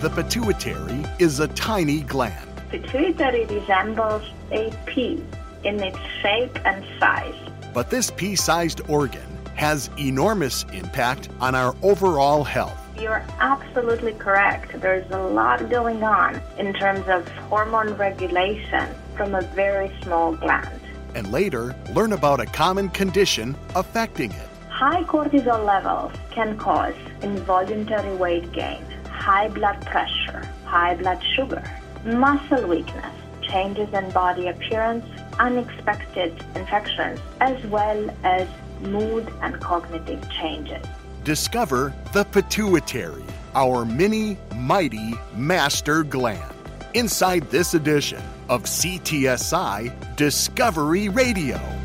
The 0.00 0.08
pituitary 0.08 1.04
is 1.18 1.40
a 1.40 1.48
tiny 1.48 2.00
gland. 2.00 2.48
Pituitary 2.70 3.44
resembles 3.44 4.22
a 4.50 4.72
pea 4.86 5.22
in 5.62 5.78
its 5.82 5.98
shape 6.22 6.58
and 6.64 6.82
size. 6.98 7.34
But 7.74 7.90
this 7.90 8.10
pea 8.10 8.34
sized 8.34 8.80
organ 8.88 9.28
has 9.56 9.90
enormous 9.98 10.64
impact 10.72 11.28
on 11.38 11.54
our 11.54 11.76
overall 11.82 12.44
health. 12.44 12.78
You're 12.98 13.22
absolutely 13.40 14.14
correct. 14.14 14.80
There's 14.80 15.10
a 15.10 15.18
lot 15.18 15.68
going 15.68 16.02
on 16.02 16.40
in 16.56 16.72
terms 16.72 17.06
of 17.06 17.28
hormone 17.50 17.92
regulation 17.98 18.94
from 19.18 19.34
a 19.34 19.42
very 19.42 19.94
small 20.02 20.34
gland. 20.34 20.80
And 21.14 21.30
later, 21.30 21.76
learn 21.92 22.14
about 22.14 22.40
a 22.40 22.46
common 22.46 22.88
condition 22.88 23.54
affecting 23.74 24.32
it. 24.32 24.48
High 24.70 25.04
cortisol 25.04 25.66
levels 25.66 26.12
can 26.30 26.56
cause 26.56 26.94
involuntary 27.20 28.16
weight 28.16 28.50
gain, 28.52 28.82
high 29.20 29.48
blood 29.48 29.84
pressure, 29.84 30.42
high 30.64 30.94
blood 30.94 31.22
sugar, 31.36 31.62
muscle 32.04 32.66
weakness, 32.66 33.14
changes 33.42 33.92
in 33.92 34.10
body 34.12 34.48
appearance, 34.48 35.04
unexpected 35.38 36.32
infections, 36.56 37.20
as 37.40 37.62
well 37.66 38.10
as 38.24 38.48
mood 38.80 39.30
and 39.42 39.60
cognitive 39.60 40.26
changes. 40.30 40.84
Discover 41.22 41.92
the 42.14 42.24
pituitary, 42.24 43.24
our 43.54 43.84
mini, 43.84 44.38
mighty 44.56 45.12
master 45.34 46.02
gland. 46.02 46.54
Inside 46.94 47.42
this 47.50 47.74
edition 47.74 48.22
of 48.48 48.62
CTSI 48.64 50.16
Discovery 50.16 51.10
Radio. 51.10 51.79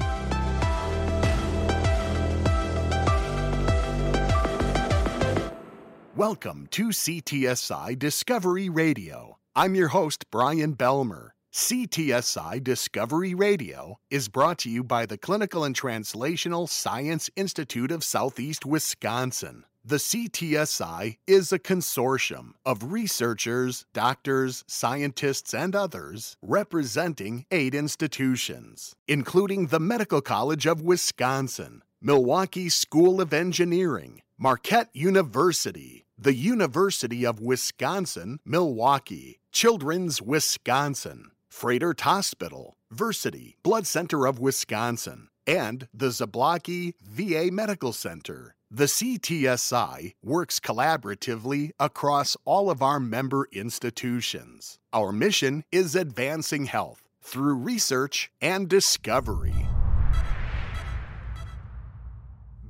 Welcome 6.16 6.68
to 6.72 6.92
CTSI 6.92 8.00
Discovery 8.00 8.70
Radio. 8.70 9.38
I'm 9.54 9.76
your 9.76 9.90
host, 9.90 10.32
Brian 10.32 10.74
Belmer. 10.74 11.32
CTSI 11.52 12.64
Discovery 12.64 13.34
Radio 13.34 14.00
is 14.10 14.30
brought 14.30 14.60
to 14.60 14.70
you 14.70 14.82
by 14.82 15.06
the 15.06 15.18
Clinical 15.18 15.66
and 15.66 15.76
Translational 15.76 16.70
Science 16.70 17.30
Institute 17.36 17.92
of 17.92 18.06
Southeast 18.06 18.66
Wisconsin. 18.66 19.66
The 19.84 19.98
CTSI 19.98 21.18
is 21.28 21.52
a 21.52 21.60
consortium 21.60 22.52
of 22.66 22.94
researchers, 22.94 23.86
doctors, 23.92 24.64
scientists, 24.68 25.54
and 25.54 25.76
others 25.76 26.38
representing 26.42 27.46
eight 27.52 27.76
institutions, 27.76 28.96
including 29.06 29.68
the 29.68 29.82
Medical 29.82 30.22
College 30.22 30.66
of 30.66 30.82
Wisconsin, 30.82 31.82
Milwaukee 32.02 32.70
School 32.70 33.20
of 33.20 33.34
Engineering, 33.34 34.22
Marquette 34.38 34.90
University, 34.94 36.05
the 36.18 36.34
University 36.34 37.26
of 37.26 37.40
Wisconsin, 37.40 38.40
Milwaukee, 38.46 39.40
Children's 39.52 40.22
Wisconsin, 40.22 41.32
Froedtert 41.52 42.02
Hospital, 42.02 42.78
Versiti, 42.94 43.56
Blood 43.64 43.86
Center 43.86 44.26
of 44.26 44.40
Wisconsin, 44.40 45.30
and 45.46 45.88
the 45.94 46.08
Zablocki 46.08 46.94
VA 47.02 47.52
Medical 47.52 47.94
Center. 47.94 48.56
The 48.72 48.86
CTSI 48.86 50.14
works 50.24 50.60
collaboratively 50.60 51.72
across 51.80 52.36
all 52.46 52.70
of 52.70 52.82
our 52.82 53.00
member 53.00 53.48
institutions. 53.52 54.80
Our 54.92 55.12
mission 55.12 55.64
is 55.72 55.96
advancing 55.96 56.66
health 56.66 57.04
through 57.22 57.56
research 57.56 58.32
and 58.42 58.68
discovery. 58.68 59.54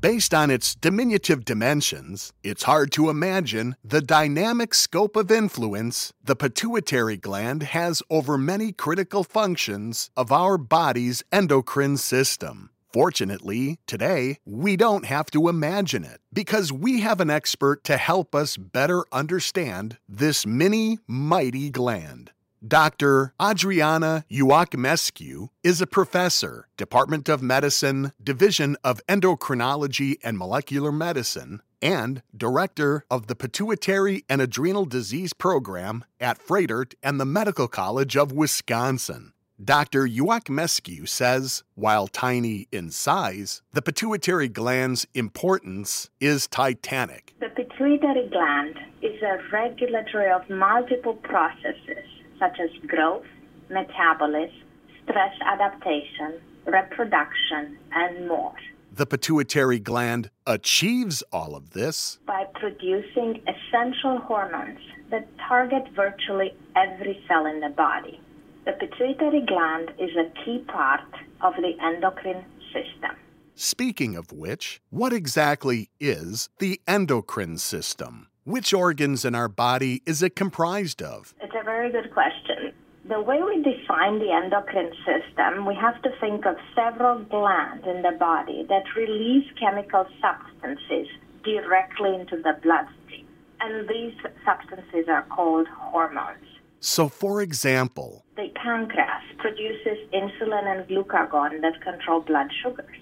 Based 0.05 0.35
on 0.35 0.51
its 0.51 0.75
diminutive 0.75 1.45
dimensions, 1.45 2.31
it's 2.43 2.61
hard 2.61 2.91
to 2.91 3.09
imagine 3.09 3.75
the 3.83 4.01
dynamic 4.01 4.75
scope 4.75 5.15
of 5.15 5.31
influence 5.31 6.13
the 6.23 6.35
pituitary 6.35 7.17
gland 7.17 7.63
has 7.63 8.03
over 8.07 8.37
many 8.37 8.71
critical 8.71 9.23
functions 9.23 10.11
of 10.15 10.31
our 10.31 10.59
body's 10.59 11.23
endocrine 11.31 11.97
system. 11.97 12.69
Fortunately, 12.93 13.79
today, 13.87 14.37
we 14.45 14.75
don't 14.75 15.05
have 15.05 15.31
to 15.31 15.49
imagine 15.49 16.03
it 16.03 16.21
because 16.31 16.71
we 16.71 16.99
have 16.99 17.19
an 17.19 17.31
expert 17.31 17.83
to 17.85 17.97
help 17.97 18.35
us 18.35 18.57
better 18.57 19.05
understand 19.11 19.97
this 20.07 20.45
mini, 20.45 20.99
mighty 21.07 21.71
gland. 21.71 22.29
Dr. 22.65 23.33
Adriana 23.39 24.25
Ioachimescu 24.31 25.49
is 25.63 25.81
a 25.81 25.87
professor, 25.87 26.67
Department 26.77 27.29
of 27.29 27.41
Medicine, 27.41 28.11
Division 28.23 28.75
of 28.83 29.05
Endocrinology 29.07 30.17
and 30.23 30.37
Molecular 30.37 30.91
Medicine, 30.91 31.61
and 31.81 32.23
director 32.35 33.05
of 33.11 33.27
the 33.27 33.35
Pituitary 33.35 34.23
and 34.27 34.41
Adrenal 34.41 34.85
Disease 34.85 35.33
Program 35.33 36.05
at 36.19 36.39
Froedtert 36.39 36.93
and 37.03 37.19
the 37.19 37.25
Medical 37.25 37.67
College 37.67 38.17
of 38.17 38.31
Wisconsin. 38.31 39.33
Dr. 39.63 40.07
Ioachimescu 40.07 41.07
says 41.07 41.63
while 41.75 42.07
tiny 42.07 42.67
in 42.71 42.89
size, 42.89 43.61
the 43.71 43.81
pituitary 43.81 44.49
gland's 44.49 45.05
importance 45.13 46.09
is 46.19 46.47
titanic. 46.47 47.33
The 47.39 47.49
pituitary 47.49 48.27
gland 48.29 48.77
is 49.01 49.21
a 49.21 49.37
regulatory 49.51 50.31
of 50.31 50.49
multiple 50.49 51.13
processes 51.13 52.04
such 52.39 52.59
as 52.59 52.69
growth, 52.87 53.25
metabolism, 53.69 54.55
stress 55.03 55.33
adaptation, 55.45 56.39
reproduction, 56.65 57.77
and 57.93 58.27
more. 58.27 58.53
The 58.91 59.05
pituitary 59.05 59.79
gland 59.79 60.29
achieves 60.47 61.21
all 61.31 61.55
of 61.55 61.71
this 61.71 62.19
by 62.25 62.45
producing 62.55 63.41
essential 63.45 64.19
hormones 64.19 64.79
that 65.11 65.27
target 65.47 65.83
virtually 65.95 66.53
every 66.75 67.21
cell 67.27 67.45
in 67.45 67.59
the 67.59 67.69
body. 67.69 68.19
The 68.65 68.71
pituitary 68.71 69.41
gland 69.45 69.91
is 69.99 70.11
a 70.15 70.31
key 70.43 70.59
part 70.67 71.01
of 71.41 71.53
the 71.57 71.73
endocrine 71.83 72.45
system. 72.73 73.11
Speaking 73.53 74.15
of 74.15 74.31
which, 74.31 74.81
what 74.89 75.13
exactly 75.13 75.89
is 75.99 76.49
the 76.59 76.81
endocrine 76.87 77.57
system? 77.57 78.27
Which 78.47 78.75
organs 78.75 79.25
in 79.25 79.33
our 79.33 79.47
body 79.47 80.03
is 80.05 80.21
it 80.21 80.35
comprised 80.35 81.01
of? 81.01 81.33
It's 81.41 81.55
a 81.59 81.63
very 81.63 81.91
good 81.91 82.13
question. 82.13 82.73
The 83.09 83.19
way 83.19 83.41
we 83.41 83.63
define 83.63 84.19
the 84.19 84.29
endocrine 84.29 84.91
system, 85.01 85.65
we 85.65 85.73
have 85.73 85.99
to 86.03 86.11
think 86.21 86.45
of 86.45 86.55
several 86.75 87.23
glands 87.23 87.87
in 87.87 88.03
the 88.03 88.15
body 88.19 88.63
that 88.69 88.83
release 88.95 89.47
chemical 89.59 90.05
substances 90.21 91.07
directly 91.43 92.13
into 92.13 92.35
the 92.37 92.55
bloodstream. 92.61 93.25
And 93.61 93.89
these 93.89 94.13
substances 94.45 95.09
are 95.09 95.23
called 95.23 95.67
hormones. 95.67 96.45
So, 96.81 97.09
for 97.09 97.41
example, 97.41 98.25
the 98.35 98.49
pancreas 98.63 99.25
produces 99.39 99.97
insulin 100.13 100.67
and 100.67 100.87
glucagon 100.87 101.61
that 101.61 101.81
control 101.81 102.21
blood 102.21 102.51
sugars 102.61 102.99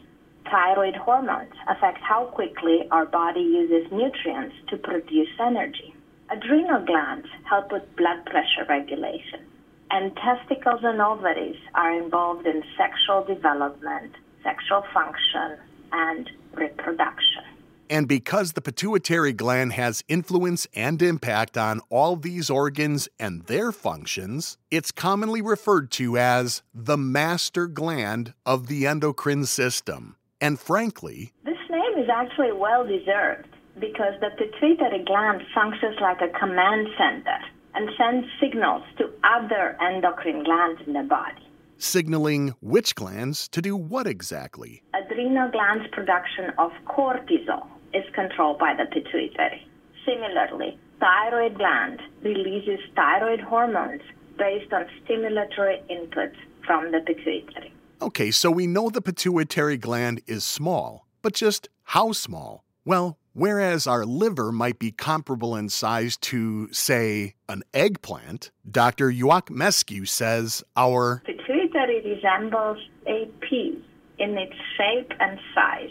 thyroid 0.50 0.96
hormones 0.96 1.54
affect 1.68 2.00
how 2.00 2.26
quickly 2.26 2.88
our 2.92 3.06
body 3.06 3.42
uses 3.42 3.92
nutrients 3.92 4.56
to 4.70 4.78
produce 4.78 5.30
energy. 5.40 5.94
Adrenal 6.30 6.86
glands 6.86 7.28
help 7.50 7.72
with 7.72 7.84
blood 7.96 8.26
pressure 8.26 8.66
regulation. 8.68 9.42
And 9.92 10.16
testicles 10.16 10.82
and 10.84 11.02
ovaries 11.02 11.60
are 11.76 11.92
involved 12.02 12.48
in 12.48 12.64
sexual 12.78 13.24
development, 13.24 14.14
sexual 14.44 14.84
function, 14.94 15.58
and 15.92 16.30
reproduction. 16.54 17.44
And 17.90 18.08
because 18.08 18.54
the 18.54 18.62
pituitary 18.62 19.34
gland 19.34 19.74
has 19.74 20.04
influence 20.08 20.66
and 20.74 21.00
impact 21.02 21.58
on 21.58 21.80
all 21.90 22.16
these 22.16 22.50
organs 22.50 23.08
and 23.20 23.44
their 23.44 23.72
functions, 23.72 24.58
it's 24.72 24.92
commonly 24.92 25.42
referred 25.42 25.92
to 25.92 26.18
as 26.18 26.64
the 26.74 26.98
master 26.98 27.68
gland 27.68 28.34
of 28.46 28.68
the 28.68 28.88
endocrine 28.88 29.46
system. 29.46 30.16
And 30.44 30.60
frankly, 30.60 31.32
this 31.46 31.64
name 31.70 32.04
is 32.04 32.10
actually 32.10 32.52
well 32.52 32.86
deserved 32.86 33.48
because 33.80 34.14
the 34.20 34.30
pituitary 34.38 35.02
gland 35.06 35.42
functions 35.56 35.96
like 36.02 36.20
a 36.20 36.38
command 36.38 36.90
center 36.98 37.40
and 37.74 37.90
sends 37.98 38.28
signals 38.42 38.84
to 38.98 39.10
other 39.24 39.78
endocrine 39.82 40.44
glands 40.44 40.82
in 40.86 40.92
the 40.92 41.04
body. 41.04 41.48
Signaling 41.78 42.54
which 42.60 42.94
glands 42.94 43.48
to 43.56 43.62
do 43.62 43.78
what 43.78 44.06
exactly? 44.06 44.84
Adrenal 44.94 45.50
glands' 45.50 45.88
production 45.94 46.52
of 46.58 46.72
cortisol 46.88 47.66
is 47.94 48.04
controlled 48.14 48.60
by 48.60 48.74
the 48.74 48.86
pituitary. 48.92 49.66
Similarly, 50.06 50.78
thyroid 51.00 51.58
gland 51.58 52.02
releases 52.22 52.82
thyroid 52.98 53.40
hormones 53.40 54.02
based 54.38 54.74
on 54.74 54.88
stimulatory 55.06 55.80
inputs 55.90 56.36
from 56.68 56.92
the 56.92 57.00
pituitary. 57.00 57.72
Okay, 58.02 58.32
so 58.32 58.52
we 58.52 58.68
know 58.68 58.90
the 58.90 59.02
pituitary 59.02 59.78
gland 59.78 60.22
is 60.28 60.44
small, 60.44 61.08
but 61.22 61.34
just 61.34 61.70
how 61.84 62.12
small? 62.12 62.66
Well, 62.86 63.18
whereas 63.32 63.88
our 63.88 64.06
liver 64.06 64.52
might 64.52 64.78
be 64.78 64.92
comparable 64.92 65.56
in 65.56 65.70
size 65.70 66.18
to, 66.18 66.72
say, 66.74 67.36
an 67.48 67.64
eggplant, 67.74 68.52
Dr. 68.70 69.10
Yuak 69.10 69.48
Ioachimescu 69.50 70.08
says 70.08 70.64
our 70.76 71.22
pituitary 71.26 72.02
resembles 72.04 72.78
a 73.08 73.30
pea 73.40 73.82
in 74.20 74.38
its 74.38 74.54
shape 74.78 75.12
and 75.20 75.40
size. 75.56 75.90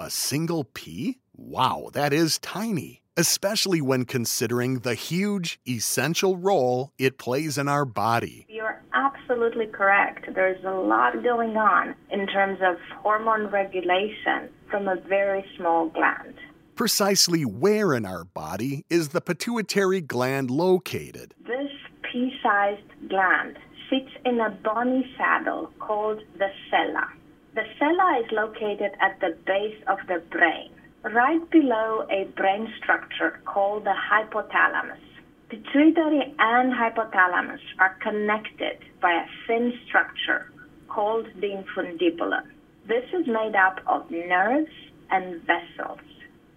A 0.00 0.10
single 0.10 0.64
pea? 0.64 1.18
Wow, 1.36 1.90
that 1.92 2.12
is 2.12 2.38
tiny. 2.40 2.98
especially 3.16 3.80
when 3.82 4.06
considering 4.06 4.78
the 4.80 4.94
huge, 4.94 5.60
essential 5.68 6.36
role 6.38 6.92
it 6.98 7.18
plays 7.18 7.58
in 7.58 7.68
our 7.68 7.84
body. 7.84 8.46
Absolutely 8.94 9.66
correct. 9.66 10.34
There's 10.34 10.62
a 10.64 10.70
lot 10.70 11.22
going 11.22 11.56
on 11.56 11.94
in 12.10 12.26
terms 12.26 12.58
of 12.62 12.76
hormone 13.02 13.46
regulation 13.46 14.50
from 14.70 14.88
a 14.88 14.96
very 14.96 15.44
small 15.56 15.88
gland. 15.88 16.34
Precisely 16.76 17.44
where 17.44 17.94
in 17.94 18.04
our 18.04 18.24
body 18.24 18.84
is 18.90 19.08
the 19.08 19.20
pituitary 19.20 20.00
gland 20.00 20.50
located? 20.50 21.34
This 21.46 21.70
pea 22.02 22.32
sized 22.42 23.08
gland 23.08 23.58
sits 23.88 24.10
in 24.24 24.40
a 24.40 24.50
bony 24.50 25.06
saddle 25.16 25.70
called 25.78 26.20
the 26.38 26.48
sella. 26.70 27.08
The 27.54 27.64
sella 27.78 28.22
is 28.24 28.32
located 28.32 28.92
at 29.00 29.20
the 29.20 29.36
base 29.46 29.76
of 29.86 29.98
the 30.08 30.22
brain, 30.30 30.70
right 31.04 31.50
below 31.50 32.06
a 32.10 32.24
brain 32.36 32.72
structure 32.78 33.40
called 33.44 33.84
the 33.84 33.94
hypothalamus. 33.94 35.11
Pituitary 35.52 36.34
and 36.38 36.72
hypothalamus 36.72 37.60
are 37.78 37.94
connected 38.00 38.78
by 39.02 39.12
a 39.12 39.26
thin 39.46 39.74
structure 39.86 40.50
called 40.88 41.26
the 41.42 41.48
infundibulum. 41.48 42.46
This 42.88 43.04
is 43.12 43.26
made 43.26 43.54
up 43.54 43.80
of 43.86 44.10
nerves 44.10 44.72
and 45.10 45.42
vessels. 45.42 46.00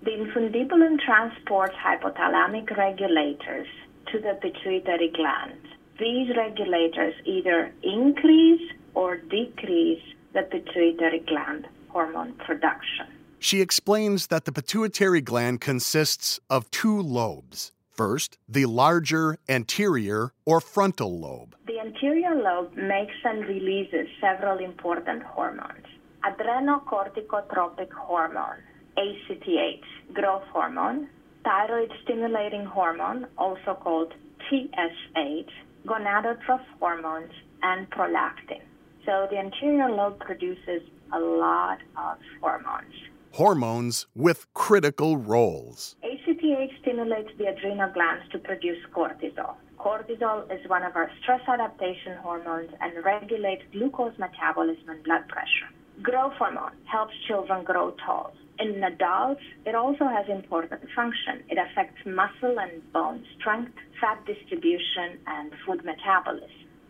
The 0.03 0.11
infundibulum 0.11 0.97
transports 1.01 1.75
hypothalamic 1.75 2.77
regulators 2.77 3.67
to 4.13 4.19
the 4.19 4.39
pituitary 4.41 5.11
gland. 5.13 5.59
These 5.99 6.33
regulators 6.37 7.15
either 7.25 7.73
increase 7.83 8.71
or 8.93 9.17
decrease 9.17 10.03
the 10.31 10.43
pituitary 10.43 11.19
gland 11.19 11.67
hormone 11.89 12.31
production. 12.35 13.07
She 13.39 13.59
explains 13.59 14.27
that 14.27 14.45
the 14.45 14.53
pituitary 14.53 15.19
gland 15.19 15.59
consists 15.59 16.39
of 16.49 16.71
two 16.71 17.01
lobes. 17.01 17.73
First, 17.95 18.37
the 18.49 18.65
larger 18.65 19.37
anterior 19.47 20.33
or 20.45 20.59
frontal 20.59 21.17
lobe. 21.17 21.55
The 21.65 21.79
anterior 21.79 22.35
lobe 22.35 22.75
makes 22.75 23.15
and 23.23 23.45
releases 23.45 24.07
several 24.19 24.59
important 24.59 25.23
hormones 25.23 25.85
adrenocorticotropic 26.25 27.91
hormone, 27.91 28.57
ACTH, 28.97 30.13
growth 30.13 30.43
hormone, 30.51 31.07
thyroid 31.43 31.91
stimulating 32.03 32.65
hormone, 32.65 33.27
also 33.37 33.77
called 33.79 34.13
TSH, 34.49 35.51
gonadotroph 35.85 36.65
hormones, 36.79 37.31
and 37.61 37.89
prolactin. 37.91 38.61
So 39.05 39.27
the 39.29 39.37
anterior 39.37 39.89
lobe 39.89 40.19
produces 40.19 40.81
a 41.13 41.19
lot 41.19 41.77
of 41.95 42.17
hormones. 42.41 42.95
Hormones 43.35 44.07
with 44.15 44.47
critical 44.53 45.17
roles. 45.17 45.97
ACTH 46.03 46.71
stimulates 46.79 47.31
the 47.37 47.47
adrenal 47.47 47.91
glands 47.91 48.23
to 48.31 48.39
produce 48.39 48.77
cortisol. 48.93 49.55
Cortisol 49.77 50.49
is 50.49 50.65
one 50.69 50.83
of 50.83 50.95
our 50.95 51.11
stress 51.21 51.41
adaptation 51.45 52.15
hormones 52.23 52.69
and 52.79 53.03
regulates 53.03 53.63
glucose 53.73 54.17
metabolism 54.17 54.87
and 54.87 55.03
blood 55.03 55.27
pressure. 55.27 55.67
Growth 56.01 56.31
hormone 56.39 56.77
helps 56.85 57.13
children 57.27 57.65
grow 57.65 57.93
tall. 58.05 58.31
In 58.57 58.81
adults, 58.81 59.41
it 59.65 59.75
also 59.75 60.05
has 60.07 60.25
important 60.29 60.83
function. 60.95 61.43
It 61.49 61.57
affects 61.57 62.05
muscle 62.05 62.57
and 62.57 62.81
bone 62.93 63.25
strength, 63.37 63.73
fat 63.99 64.25
distribution, 64.25 65.19
and 65.27 65.51
food 65.65 65.83
metabolism. 65.83 66.47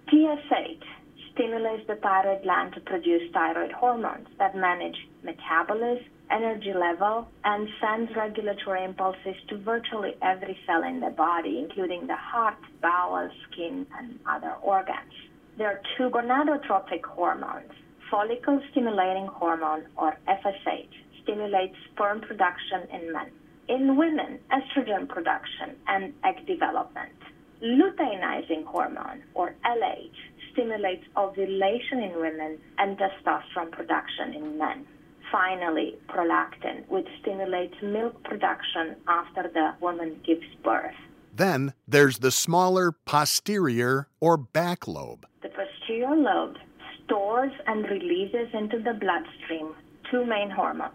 TSH 0.09 0.85
stimulates 1.33 1.87
the 1.87 1.95
thyroid 1.95 2.43
gland 2.43 2.73
to 2.75 2.81
produce 2.81 3.31
thyroid 3.33 3.71
hormones 3.71 4.27
that 4.37 4.55
manage 4.55 5.07
metabolism, 5.23 6.05
energy 6.31 6.73
level, 6.73 7.27
and 7.43 7.67
sends 7.81 8.15
regulatory 8.15 8.83
impulses 8.83 9.35
to 9.49 9.57
virtually 9.57 10.15
every 10.21 10.57
cell 10.65 10.83
in 10.83 10.99
the 10.99 11.09
body, 11.09 11.59
including 11.59 12.07
the 12.07 12.15
heart, 12.15 12.57
bowel, 12.81 13.29
skin, 13.49 13.85
and 13.97 14.19
other 14.27 14.53
organs. 14.61 15.13
There 15.57 15.67
are 15.67 15.81
two 15.97 16.09
gonadotropic 16.09 17.03
hormones. 17.05 17.71
Follicle 18.11 18.61
stimulating 18.71 19.27
hormone, 19.27 19.85
or 19.97 20.17
FSH, 20.27 20.89
stimulates 21.23 21.75
sperm 21.91 22.21
production 22.21 22.87
in 22.91 23.11
men. 23.11 23.31
In 23.67 23.97
women, 23.97 24.39
estrogen 24.51 25.07
production 25.07 25.75
and 25.87 26.13
egg 26.23 26.45
development. 26.45 27.15
Luteinizing 27.63 28.63
hormone, 28.65 29.23
or 29.33 29.55
LH, 29.65 30.11
stimulates 30.51 31.05
ovulation 31.17 31.99
in 32.03 32.19
women 32.19 32.59
and 32.77 32.97
testosterone 32.97 33.71
production 33.71 34.33
in 34.33 34.57
men. 34.57 34.85
Finally, 35.35 35.97
prolactin, 36.07 36.87
which 36.87 37.07
stimulates 37.19 37.75
milk 37.83 38.23
production 38.23 38.95
after 39.09 39.51
the 39.53 39.73
woman 39.81 40.17
gives 40.25 40.45
birth. 40.63 40.95
Then 41.35 41.73
there's 41.85 42.19
the 42.19 42.31
smaller 42.31 42.93
posterior 42.93 44.07
or 44.21 44.37
back 44.37 44.87
lobe. 44.87 45.25
The 45.43 45.49
posterior 45.49 46.15
lobe 46.15 46.55
stores 47.03 47.51
and 47.67 47.83
releases 47.83 48.47
into 48.53 48.79
the 48.79 48.93
bloodstream 48.93 49.75
two 50.09 50.25
main 50.25 50.49
hormones, 50.49 50.93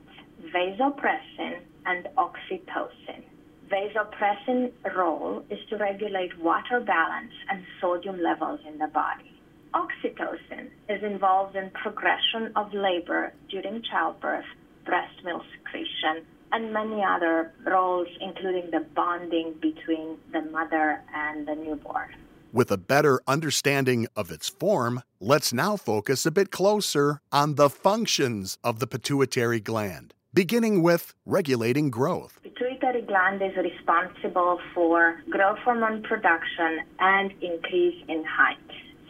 vasopressin 0.54 1.60
and 1.84 2.08
oxytocin. 2.16 3.22
Vasopressin 3.70 4.72
role 4.96 5.44
is 5.50 5.58
to 5.68 5.76
regulate 5.76 6.38
water 6.38 6.80
balance 6.80 7.34
and 7.50 7.62
sodium 7.78 8.22
levels 8.22 8.60
in 8.66 8.78
the 8.78 8.86
body. 8.86 9.34
Oxytocin 9.74 10.68
is 10.88 11.02
involved 11.02 11.56
in 11.56 11.70
progression 11.70 12.52
of 12.56 12.72
labor 12.74 13.32
during 13.48 13.82
childbirth, 13.82 14.44
breast 14.84 15.14
milk 15.24 15.42
secretion, 15.56 16.26
and 16.52 16.72
many 16.72 17.02
other 17.04 17.52
roles, 17.64 18.08
including 18.20 18.70
the 18.70 18.84
bonding 18.94 19.54
between 19.60 20.18
the 20.32 20.42
mother 20.50 21.00
and 21.14 21.46
the 21.46 21.54
newborn. 21.54 22.14
With 22.52 22.72
a 22.72 22.76
better 22.76 23.20
understanding 23.28 24.08
of 24.16 24.32
its 24.32 24.48
form, 24.48 25.02
let's 25.20 25.52
now 25.52 25.76
focus 25.76 26.26
a 26.26 26.32
bit 26.32 26.50
closer 26.50 27.20
on 27.30 27.54
the 27.54 27.70
functions 27.70 28.58
of 28.64 28.80
the 28.80 28.88
pituitary 28.88 29.60
gland, 29.60 30.14
beginning 30.34 30.82
with 30.82 31.14
regulating 31.24 31.90
growth. 31.90 32.40
Pituitary 32.42 33.02
gland 33.02 33.40
is 33.40 33.56
responsible 33.56 34.58
for 34.74 35.22
growth 35.30 35.58
hormone 35.58 36.02
production 36.02 36.80
and 36.98 37.30
increase 37.40 38.02
in 38.08 38.24
height. 38.24 38.58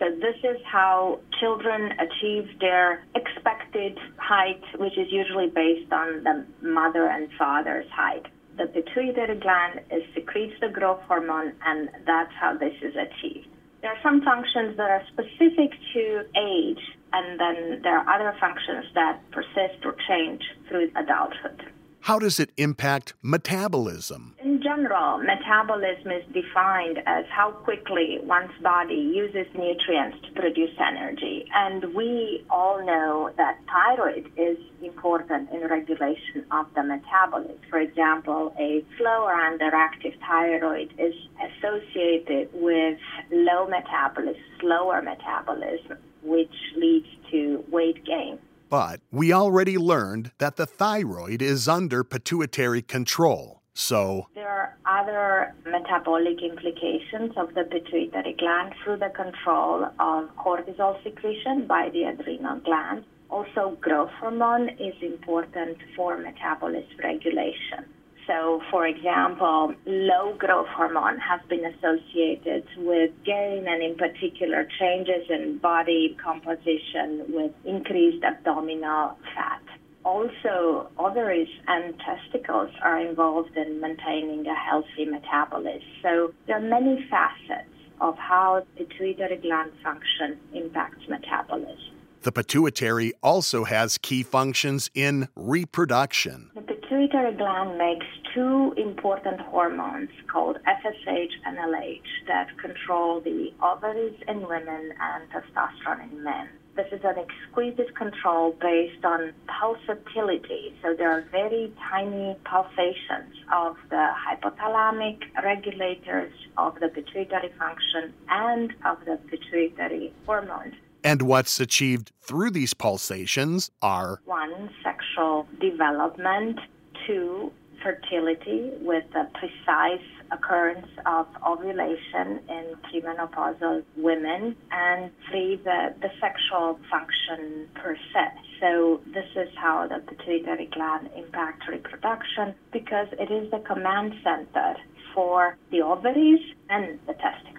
So 0.00 0.06
this 0.17 0.37
is 0.43 0.56
how 0.64 1.20
children 1.41 1.93
achieve 2.00 2.49
their 2.58 3.05
expected 3.14 3.99
height, 4.17 4.62
which 4.79 4.97
is 4.97 5.08
usually 5.12 5.49
based 5.49 5.93
on 5.93 6.25
the 6.25 6.47
mother 6.67 7.06
and 7.06 7.29
father's 7.38 7.85
height. 7.93 8.25
The 8.56 8.67
pituitary 8.67 9.38
gland 9.38 9.81
secretes 10.14 10.54
the 10.61 10.69
growth 10.69 11.00
hormone, 11.07 11.52
and 11.66 11.90
that's 12.07 12.33
how 12.40 12.57
this 12.57 12.73
is 12.80 12.95
achieved. 12.97 13.49
There 13.83 13.90
are 13.90 14.02
some 14.02 14.23
functions 14.23 14.76
that 14.78 14.90
are 14.90 15.02
specific 15.12 15.71
to 15.92 16.25
age, 16.35 16.85
and 17.12 17.38
then 17.38 17.80
there 17.83 17.99
are 17.99 18.09
other 18.09 18.35
functions 18.40 18.87
that 18.95 19.21
persist 19.33 19.85
or 19.85 19.95
change 20.09 20.42
through 20.69 20.90
adulthood. 20.97 21.62
How 22.00 22.19
does 22.19 22.40
it 22.40 22.52
impact 22.57 23.12
metabolism? 23.23 24.35
In 24.61 24.64
general, 24.64 25.17
metabolism 25.17 26.11
is 26.11 26.23
defined 26.35 26.99
as 27.07 27.25
how 27.31 27.50
quickly 27.50 28.19
one's 28.23 28.50
body 28.62 28.95
uses 28.95 29.47
nutrients 29.55 30.19
to 30.26 30.33
produce 30.38 30.76
energy. 30.79 31.47
And 31.55 31.95
we 31.95 32.45
all 32.50 32.85
know 32.85 33.31
that 33.38 33.57
thyroid 33.67 34.31
is 34.37 34.59
important 34.83 35.49
in 35.50 35.67
regulation 35.67 36.45
of 36.50 36.67
the 36.75 36.83
metabolism. 36.83 37.57
For 37.71 37.79
example, 37.79 38.55
a 38.59 38.85
slower 38.99 39.33
underactive 39.33 40.19
thyroid 40.29 40.93
is 40.99 41.14
associated 41.40 42.50
with 42.52 42.99
low 43.33 43.67
metabolism, 43.67 44.43
slower 44.61 45.00
metabolism, 45.00 45.97
which 46.23 46.52
leads 46.76 47.09
to 47.31 47.64
weight 47.71 48.05
gain. 48.05 48.38
But 48.69 49.00
we 49.11 49.33
already 49.33 49.79
learned 49.79 50.33
that 50.37 50.57
the 50.57 50.67
thyroid 50.67 51.40
is 51.40 51.67
under 51.67 52.05
pituitary 52.05 52.83
control. 52.83 53.60
So, 53.80 54.28
there 54.34 54.46
are 54.46 54.76
other 54.84 55.54
metabolic 55.64 56.42
implications 56.42 57.32
of 57.38 57.54
the 57.54 57.64
pituitary 57.64 58.34
gland 58.38 58.75
through 58.84 58.99
the 58.99 59.08
control 59.08 59.87
of 59.99 60.28
cortisol 60.37 61.02
secretion 61.02 61.66
by 61.66 61.88
the 61.88 62.04
adrenal 62.04 62.60
gland. 62.60 63.04
Also, 63.30 63.78
growth 63.80 64.10
hormone 64.20 64.68
is 64.68 64.94
important 65.00 65.78
for 65.96 66.18
metabolism 66.18 66.99
regulation. 67.02 67.87
So, 68.26 68.60
for 68.70 68.87
example, 68.87 69.75
low 69.87 70.34
growth 70.38 70.68
hormone 70.68 71.18
has 71.18 71.40
been 71.49 71.64
associated 71.64 72.64
with 72.76 73.10
gain 73.25 73.66
and, 73.66 73.82
in 73.82 73.96
particular, 73.96 74.68
changes 74.78 75.25
in 75.30 75.56
body 75.56 76.18
composition 76.22 77.25
with 77.30 77.52
increased 77.64 78.22
abdominal 78.22 79.16
fat. 79.34 79.62
Also, 80.04 80.88
ovaries 80.99 81.49
and 81.69 81.95
testicles 81.99 82.71
are 82.83 82.99
involved 83.00 83.57
in 83.57 83.80
maintaining 83.80 84.47
a 84.47 84.54
healthy 84.54 85.04
metabolism. 85.04 85.83
So, 86.02 86.33
there 86.47 86.57
are 86.57 86.69
many 86.69 87.07
facets 87.11 87.69
of 88.00 88.16
how 88.16 88.64
pituitary 88.76 89.37
gland 89.37 89.73
function 89.83 90.38
impacts 90.54 91.07
metabolism. 91.09 92.00
The 92.23 92.33
pituitary 92.33 93.14
also 93.23 93.64
has 93.64 93.97
key 93.97 94.23
functions 94.23 94.90
in 94.95 95.28
reproduction. 95.37 96.50
The 96.54 96.61
pituitary 96.61 97.35
gland 97.35 97.78
makes 97.78 98.04
two 98.35 98.75
important 98.76 99.40
hormones 99.40 100.11
called 100.30 100.59
FSH 100.66 101.30
and 101.47 101.57
LH 101.57 102.02
that 102.28 102.49
control 102.59 103.23
the 103.23 103.54
ovaries 103.62 104.21
in 104.28 104.47
women 104.47 104.92
and 105.00 105.30
testosterone 105.30 106.12
in 106.12 106.23
men. 106.23 106.49
This 106.80 106.99
is 106.99 107.04
an 107.04 107.16
exquisite 107.18 107.94
control 107.94 108.56
based 108.58 109.04
on 109.04 109.34
pulsatility. 109.46 110.72
So 110.80 110.94
there 110.96 111.10
are 111.12 111.26
very 111.30 111.70
tiny 111.90 112.34
pulsations 112.46 113.34
of 113.54 113.76
the 113.90 114.08
hypothalamic 114.26 115.18
regulators 115.44 116.32
of 116.56 116.80
the 116.80 116.88
pituitary 116.88 117.52
function 117.58 118.14
and 118.30 118.72
of 118.87 118.96
the 119.04 119.18
pituitary 119.28 120.14
hormones. 120.25 120.72
And 121.04 121.20
what's 121.20 121.60
achieved 121.60 122.12
through 122.22 122.52
these 122.52 122.72
pulsations 122.72 123.70
are 123.82 124.22
one, 124.25 124.70
sexual 124.82 125.46
development, 125.60 126.60
two, 127.06 127.52
fertility 127.82 128.70
with 128.80 129.04
a 129.14 129.28
precise 129.38 130.06
occurrence 130.32 130.87
of 131.06 131.26
ovulation 131.46 132.40
in 132.49 132.75
premenopausal 132.84 133.82
women, 133.96 134.56
and 134.70 135.10
three, 135.28 135.56
the, 135.56 135.94
the 136.00 136.10
sexual 136.20 136.78
function 136.90 137.68
per 137.75 137.96
se. 138.12 138.28
So 138.60 139.00
this 139.06 139.26
is 139.37 139.49
how 139.56 139.88
the 139.88 140.00
pituitary 140.00 140.66
gland 140.66 141.10
impacts 141.16 141.66
reproduction 141.68 142.54
because 142.72 143.08
it 143.12 143.30
is 143.30 143.50
the 143.50 143.60
command 143.60 144.14
center 144.22 144.76
for 145.14 145.56
the 145.70 145.80
ovaries 145.80 146.40
and 146.68 146.99
the 147.06 147.14
testicles. 147.14 147.56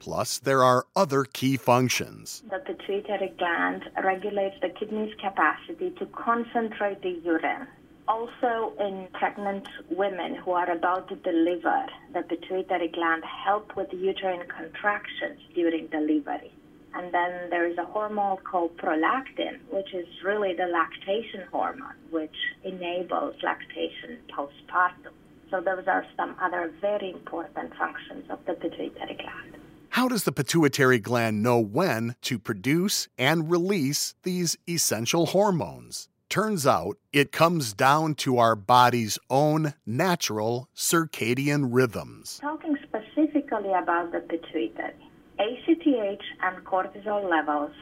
Plus, 0.00 0.38
there 0.38 0.64
are 0.64 0.86
other 0.96 1.24
key 1.24 1.56
functions. 1.56 2.42
The 2.50 2.58
pituitary 2.58 3.32
gland 3.38 3.84
regulates 4.02 4.56
the 4.62 4.70
kidney's 4.70 5.14
capacity 5.20 5.90
to 5.98 6.06
concentrate 6.06 7.02
the 7.02 7.20
urine 7.22 7.68
also 8.10 8.72
in 8.80 9.06
pregnant 9.12 9.68
women 9.88 10.34
who 10.34 10.50
are 10.50 10.68
about 10.70 11.08
to 11.08 11.14
deliver, 11.16 11.86
the 12.12 12.22
pituitary 12.22 12.88
gland 12.88 13.22
help 13.46 13.76
with 13.76 13.88
uterine 13.92 14.46
contractions 14.48 15.38
during 15.54 15.86
delivery. 15.86 16.52
And 16.92 17.14
then 17.14 17.50
there 17.50 17.70
is 17.70 17.78
a 17.78 17.84
hormone 17.84 18.38
called 18.38 18.76
prolactin, 18.78 19.60
which 19.70 19.94
is 19.94 20.08
really 20.24 20.54
the 20.54 20.66
lactation 20.66 21.46
hormone, 21.52 21.94
which 22.10 22.34
enables 22.64 23.36
lactation 23.44 24.18
postpartum. 24.36 25.14
So 25.50 25.60
those 25.60 25.86
are 25.86 26.04
some 26.16 26.34
other 26.42 26.72
very 26.80 27.10
important 27.10 27.72
functions 27.78 28.24
of 28.28 28.40
the 28.44 28.54
pituitary 28.54 29.18
gland. 29.22 29.62
How 29.90 30.08
does 30.08 30.24
the 30.24 30.32
pituitary 30.32 30.98
gland 30.98 31.44
know 31.44 31.60
when 31.60 32.16
to 32.22 32.40
produce 32.40 33.08
and 33.16 33.48
release 33.48 34.14
these 34.24 34.56
essential 34.68 35.26
hormones? 35.26 36.08
Turns 36.30 36.64
out 36.64 36.96
it 37.12 37.32
comes 37.32 37.72
down 37.72 38.14
to 38.22 38.38
our 38.38 38.54
body's 38.54 39.18
own 39.28 39.74
natural 39.84 40.68
circadian 40.76 41.70
rhythms. 41.74 42.38
Talking 42.40 42.78
specifically 42.84 43.72
about 43.72 44.12
the 44.12 44.20
pituitary, 44.20 44.94
ACTH 45.40 46.22
and 46.44 46.64
cortisol 46.64 47.28
levels 47.28 47.72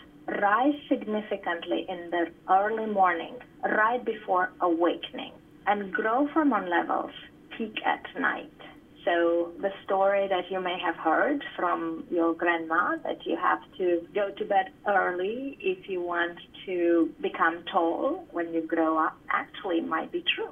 rise 0.40 0.72
significantly 0.88 1.84
in 1.90 2.08
the 2.10 2.28
early 2.50 2.86
morning, 2.86 3.34
right 3.64 4.02
before 4.02 4.50
awakening, 4.62 5.32
and 5.66 5.92
growth 5.92 6.30
hormone 6.30 6.70
levels 6.70 7.12
peak 7.54 7.76
at 7.84 8.02
night. 8.18 8.50
So 9.08 9.52
the 9.62 9.70
story 9.86 10.28
that 10.28 10.50
you 10.50 10.60
may 10.60 10.78
have 10.84 10.96
heard 10.96 11.42
from 11.56 12.04
your 12.10 12.34
grandma 12.34 12.96
that 13.04 13.24
you 13.24 13.38
have 13.38 13.60
to 13.78 14.06
go 14.14 14.30
to 14.36 14.44
bed 14.44 14.66
early 14.86 15.56
if 15.62 15.88
you 15.88 16.02
want 16.02 16.38
to 16.66 17.08
become 17.22 17.64
tall 17.72 18.26
when 18.32 18.52
you 18.52 18.60
grow 18.60 18.98
up 18.98 19.16
actually 19.30 19.80
might 19.80 20.12
be 20.12 20.22
true. 20.36 20.50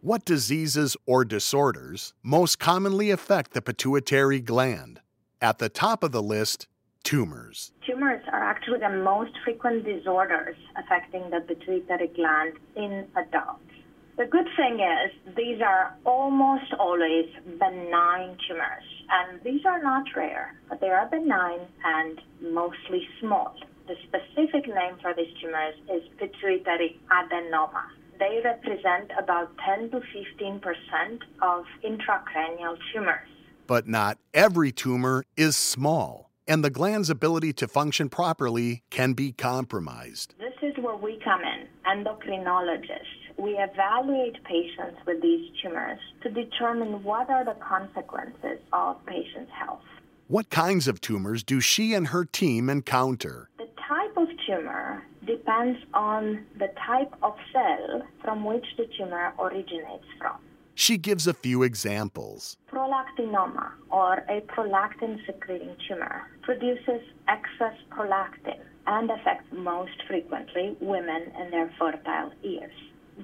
What 0.00 0.24
diseases 0.24 0.96
or 1.06 1.24
disorders 1.24 2.12
most 2.24 2.58
commonly 2.58 3.12
affect 3.12 3.52
the 3.52 3.62
pituitary 3.62 4.40
gland? 4.40 5.00
At 5.40 5.60
the 5.60 5.68
top 5.68 6.02
of 6.02 6.10
the 6.10 6.22
list, 6.22 6.66
tumors. 7.04 7.70
Tumors 7.86 8.24
are 8.32 8.42
actually 8.42 8.80
the 8.80 8.90
most 8.90 9.30
frequent 9.44 9.84
disorders 9.84 10.56
affecting 10.76 11.30
the 11.30 11.40
pituitary 11.40 12.08
gland 12.08 12.54
in 12.74 13.06
adults. 13.14 13.71
The 14.18 14.26
good 14.26 14.46
thing 14.56 14.78
is 14.78 15.34
these 15.36 15.62
are 15.62 15.94
almost 16.04 16.74
always 16.78 17.26
benign 17.58 18.36
tumors, 18.46 18.84
and 19.10 19.40
these 19.42 19.64
are 19.64 19.82
not 19.82 20.04
rare, 20.14 20.54
but 20.68 20.80
they 20.80 20.90
are 20.90 21.06
benign 21.06 21.60
and 21.82 22.20
mostly 22.42 23.08
small. 23.20 23.54
The 23.88 23.94
specific 24.06 24.68
name 24.68 24.96
for 25.00 25.14
these 25.16 25.32
tumors 25.40 25.74
is 25.90 26.02
pituitary 26.18 27.00
adenoma. 27.10 27.84
They 28.18 28.40
represent 28.44 29.10
about 29.18 29.50
10 29.64 29.90
to 29.92 30.00
15 30.00 30.60
percent 30.60 31.22
of 31.40 31.64
intracranial 31.82 32.76
tumors. 32.92 33.28
But 33.66 33.88
not 33.88 34.18
every 34.34 34.72
tumor 34.72 35.24
is 35.38 35.56
small, 35.56 36.30
and 36.46 36.62
the 36.62 36.70
gland's 36.70 37.08
ability 37.08 37.54
to 37.54 37.66
function 37.66 38.10
properly 38.10 38.82
can 38.90 39.14
be 39.14 39.32
compromised. 39.32 40.34
This 40.38 40.52
is 40.60 40.76
where 40.84 40.96
we 40.96 41.18
come 41.24 41.40
in, 41.40 41.66
endocrinologists 41.86 43.21
we 43.42 43.58
evaluate 43.58 44.36
patients 44.44 45.00
with 45.04 45.20
these 45.20 45.50
tumors 45.60 45.98
to 46.22 46.30
determine 46.30 47.02
what 47.02 47.28
are 47.28 47.44
the 47.44 47.56
consequences 47.58 48.60
of 48.72 49.04
patients' 49.04 49.50
health. 49.52 49.82
What 50.28 50.48
kinds 50.48 50.86
of 50.86 51.00
tumors 51.00 51.42
do 51.42 51.60
she 51.60 51.92
and 51.92 52.06
her 52.06 52.24
team 52.24 52.70
encounter? 52.70 53.50
The 53.58 53.68
type 53.88 54.16
of 54.16 54.28
tumor 54.46 55.02
depends 55.26 55.76
on 55.92 56.46
the 56.56 56.68
type 56.86 57.12
of 57.20 57.34
cell 57.52 58.02
from 58.22 58.44
which 58.44 58.64
the 58.78 58.86
tumor 58.96 59.32
originates 59.40 60.06
from. 60.20 60.36
She 60.76 60.96
gives 60.96 61.26
a 61.26 61.34
few 61.34 61.64
examples. 61.64 62.56
Prolactinoma, 62.70 63.72
or 63.90 64.18
a 64.28 64.42
prolactin 64.42 65.18
secreting 65.26 65.74
tumor, 65.88 66.30
produces 66.42 67.02
excess 67.26 67.74
prolactin 67.90 68.60
and 68.86 69.10
affects 69.10 69.48
most 69.52 70.00
frequently 70.06 70.76
women 70.80 71.32
in 71.40 71.50
their 71.50 71.74
fertile 71.76 72.30
years 72.42 72.72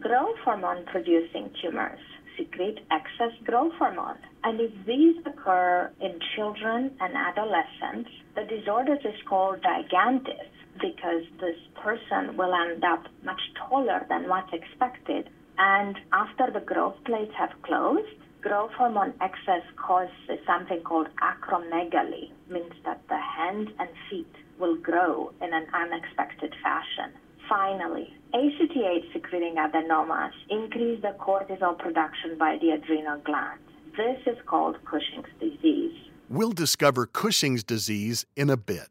growth 0.01 0.39
hormone 0.45 0.85
producing 0.87 1.51
tumors 1.63 2.01
secrete 2.39 2.79
excess 2.91 3.37
growth 3.45 3.73
hormone. 3.75 4.19
And 4.45 4.61
if 4.61 4.71
these 4.87 5.17
occur 5.27 5.91
in 6.01 6.19
children 6.37 6.93
and 7.01 7.15
adolescents, 7.15 8.11
the 8.35 8.45
disorder 8.45 8.95
is 8.95 9.21
called 9.29 9.61
gigantism 9.61 10.47
because 10.81 11.25
this 11.41 11.59
person 11.83 12.37
will 12.37 12.55
end 12.55 12.85
up 12.85 13.05
much 13.25 13.41
taller 13.57 14.07
than 14.09 14.29
what's 14.29 14.53
expected. 14.53 15.29
And 15.59 15.97
after 16.13 16.51
the 16.53 16.65
growth 16.65 16.95
plates 17.05 17.33
have 17.37 17.51
closed, 17.63 18.09
growth 18.41 18.71
hormone 18.79 19.15
excess 19.21 19.67
causes 19.77 20.39
something 20.47 20.81
called 20.83 21.09
acromegaly, 21.21 22.31
means 22.49 22.75
that 22.85 23.01
the 23.09 23.19
hands 23.19 23.71
and 23.81 23.89
feet 24.09 24.33
will 24.61 24.77
grow 24.77 25.33
in 25.43 25.53
an 25.53 25.67
unexpected 25.75 26.55
fashion. 26.63 27.13
Finally, 27.49 28.15
ACTH 28.35 29.11
secreting 29.15 29.55
adenomas 29.55 30.33
increase 30.51 31.01
the 31.01 31.17
cortisol 31.19 31.79
production 31.79 32.37
by 32.37 32.59
the 32.61 32.73
adrenal 32.73 33.19
gland. 33.25 33.59
This 33.97 34.19
is 34.27 34.37
called 34.45 34.77
Cushing's 34.85 35.33
disease. 35.41 35.97
We'll 36.29 36.53
discover 36.53 37.07
Cushing's 37.07 37.65
disease 37.65 38.27
in 38.37 38.51
a 38.51 38.59
bit. 38.59 38.89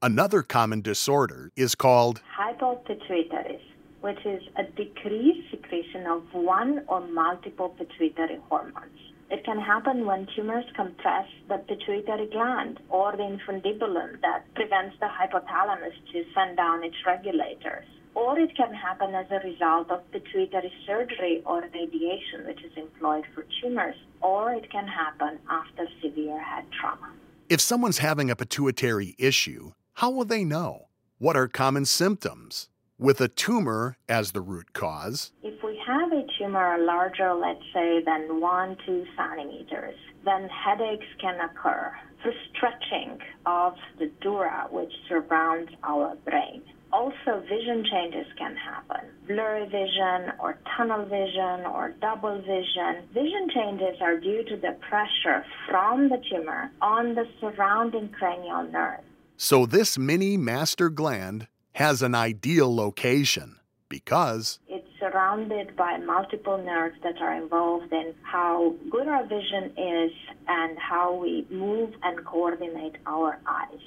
Another 0.00 0.42
common 0.42 0.80
disorder 0.80 1.52
is 1.54 1.74
called 1.74 2.22
hypopituitarism, 2.40 3.60
which 4.00 4.24
is 4.24 4.42
a 4.56 4.62
decreased 4.74 5.50
secretion 5.50 6.06
of 6.06 6.22
one 6.32 6.82
or 6.88 7.06
multiple 7.08 7.76
pituitary 7.76 8.40
hormones. 8.48 9.00
It 9.30 9.44
can 9.44 9.60
happen 9.60 10.06
when 10.06 10.26
tumors 10.34 10.64
compress 10.74 11.26
the 11.46 11.58
pituitary 11.58 12.30
gland 12.32 12.80
or 12.88 13.12
the 13.12 13.24
infundibulum 13.24 14.22
that 14.22 14.44
prevents 14.54 14.96
the 14.98 15.08
hypothalamus 15.08 15.92
to 16.12 16.24
send 16.34 16.56
down 16.56 16.82
its 16.84 16.96
regulators 17.04 17.84
or 18.14 18.38
it 18.38 18.54
can 18.56 18.72
happen 18.74 19.14
as 19.14 19.26
a 19.30 19.46
result 19.46 19.90
of 19.90 20.10
pituitary 20.10 20.72
surgery 20.86 21.42
or 21.44 21.62
radiation, 21.72 22.46
which 22.46 22.62
is 22.64 22.72
employed 22.76 23.24
for 23.34 23.44
tumors, 23.60 23.96
or 24.20 24.52
it 24.52 24.70
can 24.70 24.86
happen 24.86 25.38
after 25.48 25.86
severe 26.02 26.42
head 26.42 26.64
trauma. 26.80 27.12
If 27.48 27.60
someone's 27.60 27.98
having 27.98 28.30
a 28.30 28.36
pituitary 28.36 29.14
issue, 29.18 29.72
how 29.94 30.10
will 30.10 30.24
they 30.24 30.44
know? 30.44 30.88
What 31.18 31.36
are 31.36 31.48
common 31.48 31.84
symptoms? 31.84 32.68
With 32.98 33.20
a 33.20 33.28
tumor 33.28 33.96
as 34.08 34.32
the 34.32 34.40
root 34.40 34.72
cause, 34.72 35.32
if 35.42 35.62
we 35.62 35.80
have 35.86 36.12
a 36.12 36.26
tumor 36.38 36.78
larger, 36.80 37.32
let's 37.32 37.62
say, 37.72 38.02
than 38.04 38.40
one, 38.40 38.76
two 38.84 39.06
centimeters, 39.16 39.94
then 40.24 40.48
headaches 40.48 41.06
can 41.20 41.38
occur. 41.40 41.92
The 42.24 42.32
stretching 42.50 43.18
of 43.46 43.74
the 43.98 44.10
dura, 44.20 44.66
which 44.70 44.92
surrounds 45.08 45.70
our 45.84 46.16
brain 46.24 46.62
also 46.92 47.40
vision 47.48 47.84
changes 47.90 48.26
can 48.36 48.56
happen. 48.56 49.08
Blurry 49.26 49.66
vision 49.66 50.32
or 50.40 50.58
tunnel 50.76 51.04
vision 51.04 51.66
or 51.66 51.94
double 52.00 52.38
vision. 52.40 53.08
Vision 53.12 53.48
changes 53.54 54.00
are 54.00 54.18
due 54.18 54.44
to 54.44 54.56
the 54.56 54.76
pressure 54.88 55.44
from 55.68 56.08
the 56.08 56.22
tumor 56.30 56.70
on 56.80 57.14
the 57.14 57.24
surrounding 57.40 58.08
cranial 58.10 58.64
nerve. 58.64 59.00
So 59.36 59.66
this 59.66 59.98
mini 59.98 60.36
master 60.36 60.88
gland 60.88 61.46
has 61.72 62.02
an 62.02 62.14
ideal 62.14 62.74
location 62.74 63.56
because 63.88 64.58
it's 64.68 64.88
surrounded 64.98 65.76
by 65.76 65.96
multiple 65.98 66.58
nerves 66.58 66.96
that 67.02 67.18
are 67.20 67.34
involved 67.34 67.92
in 67.92 68.14
how 68.22 68.74
good 68.90 69.06
our 69.06 69.24
vision 69.24 69.72
is 69.76 70.10
and 70.48 70.76
how 70.78 71.14
we 71.14 71.46
move 71.50 71.94
and 72.02 72.24
coordinate 72.24 72.96
our 73.06 73.38
eyes. 73.46 73.80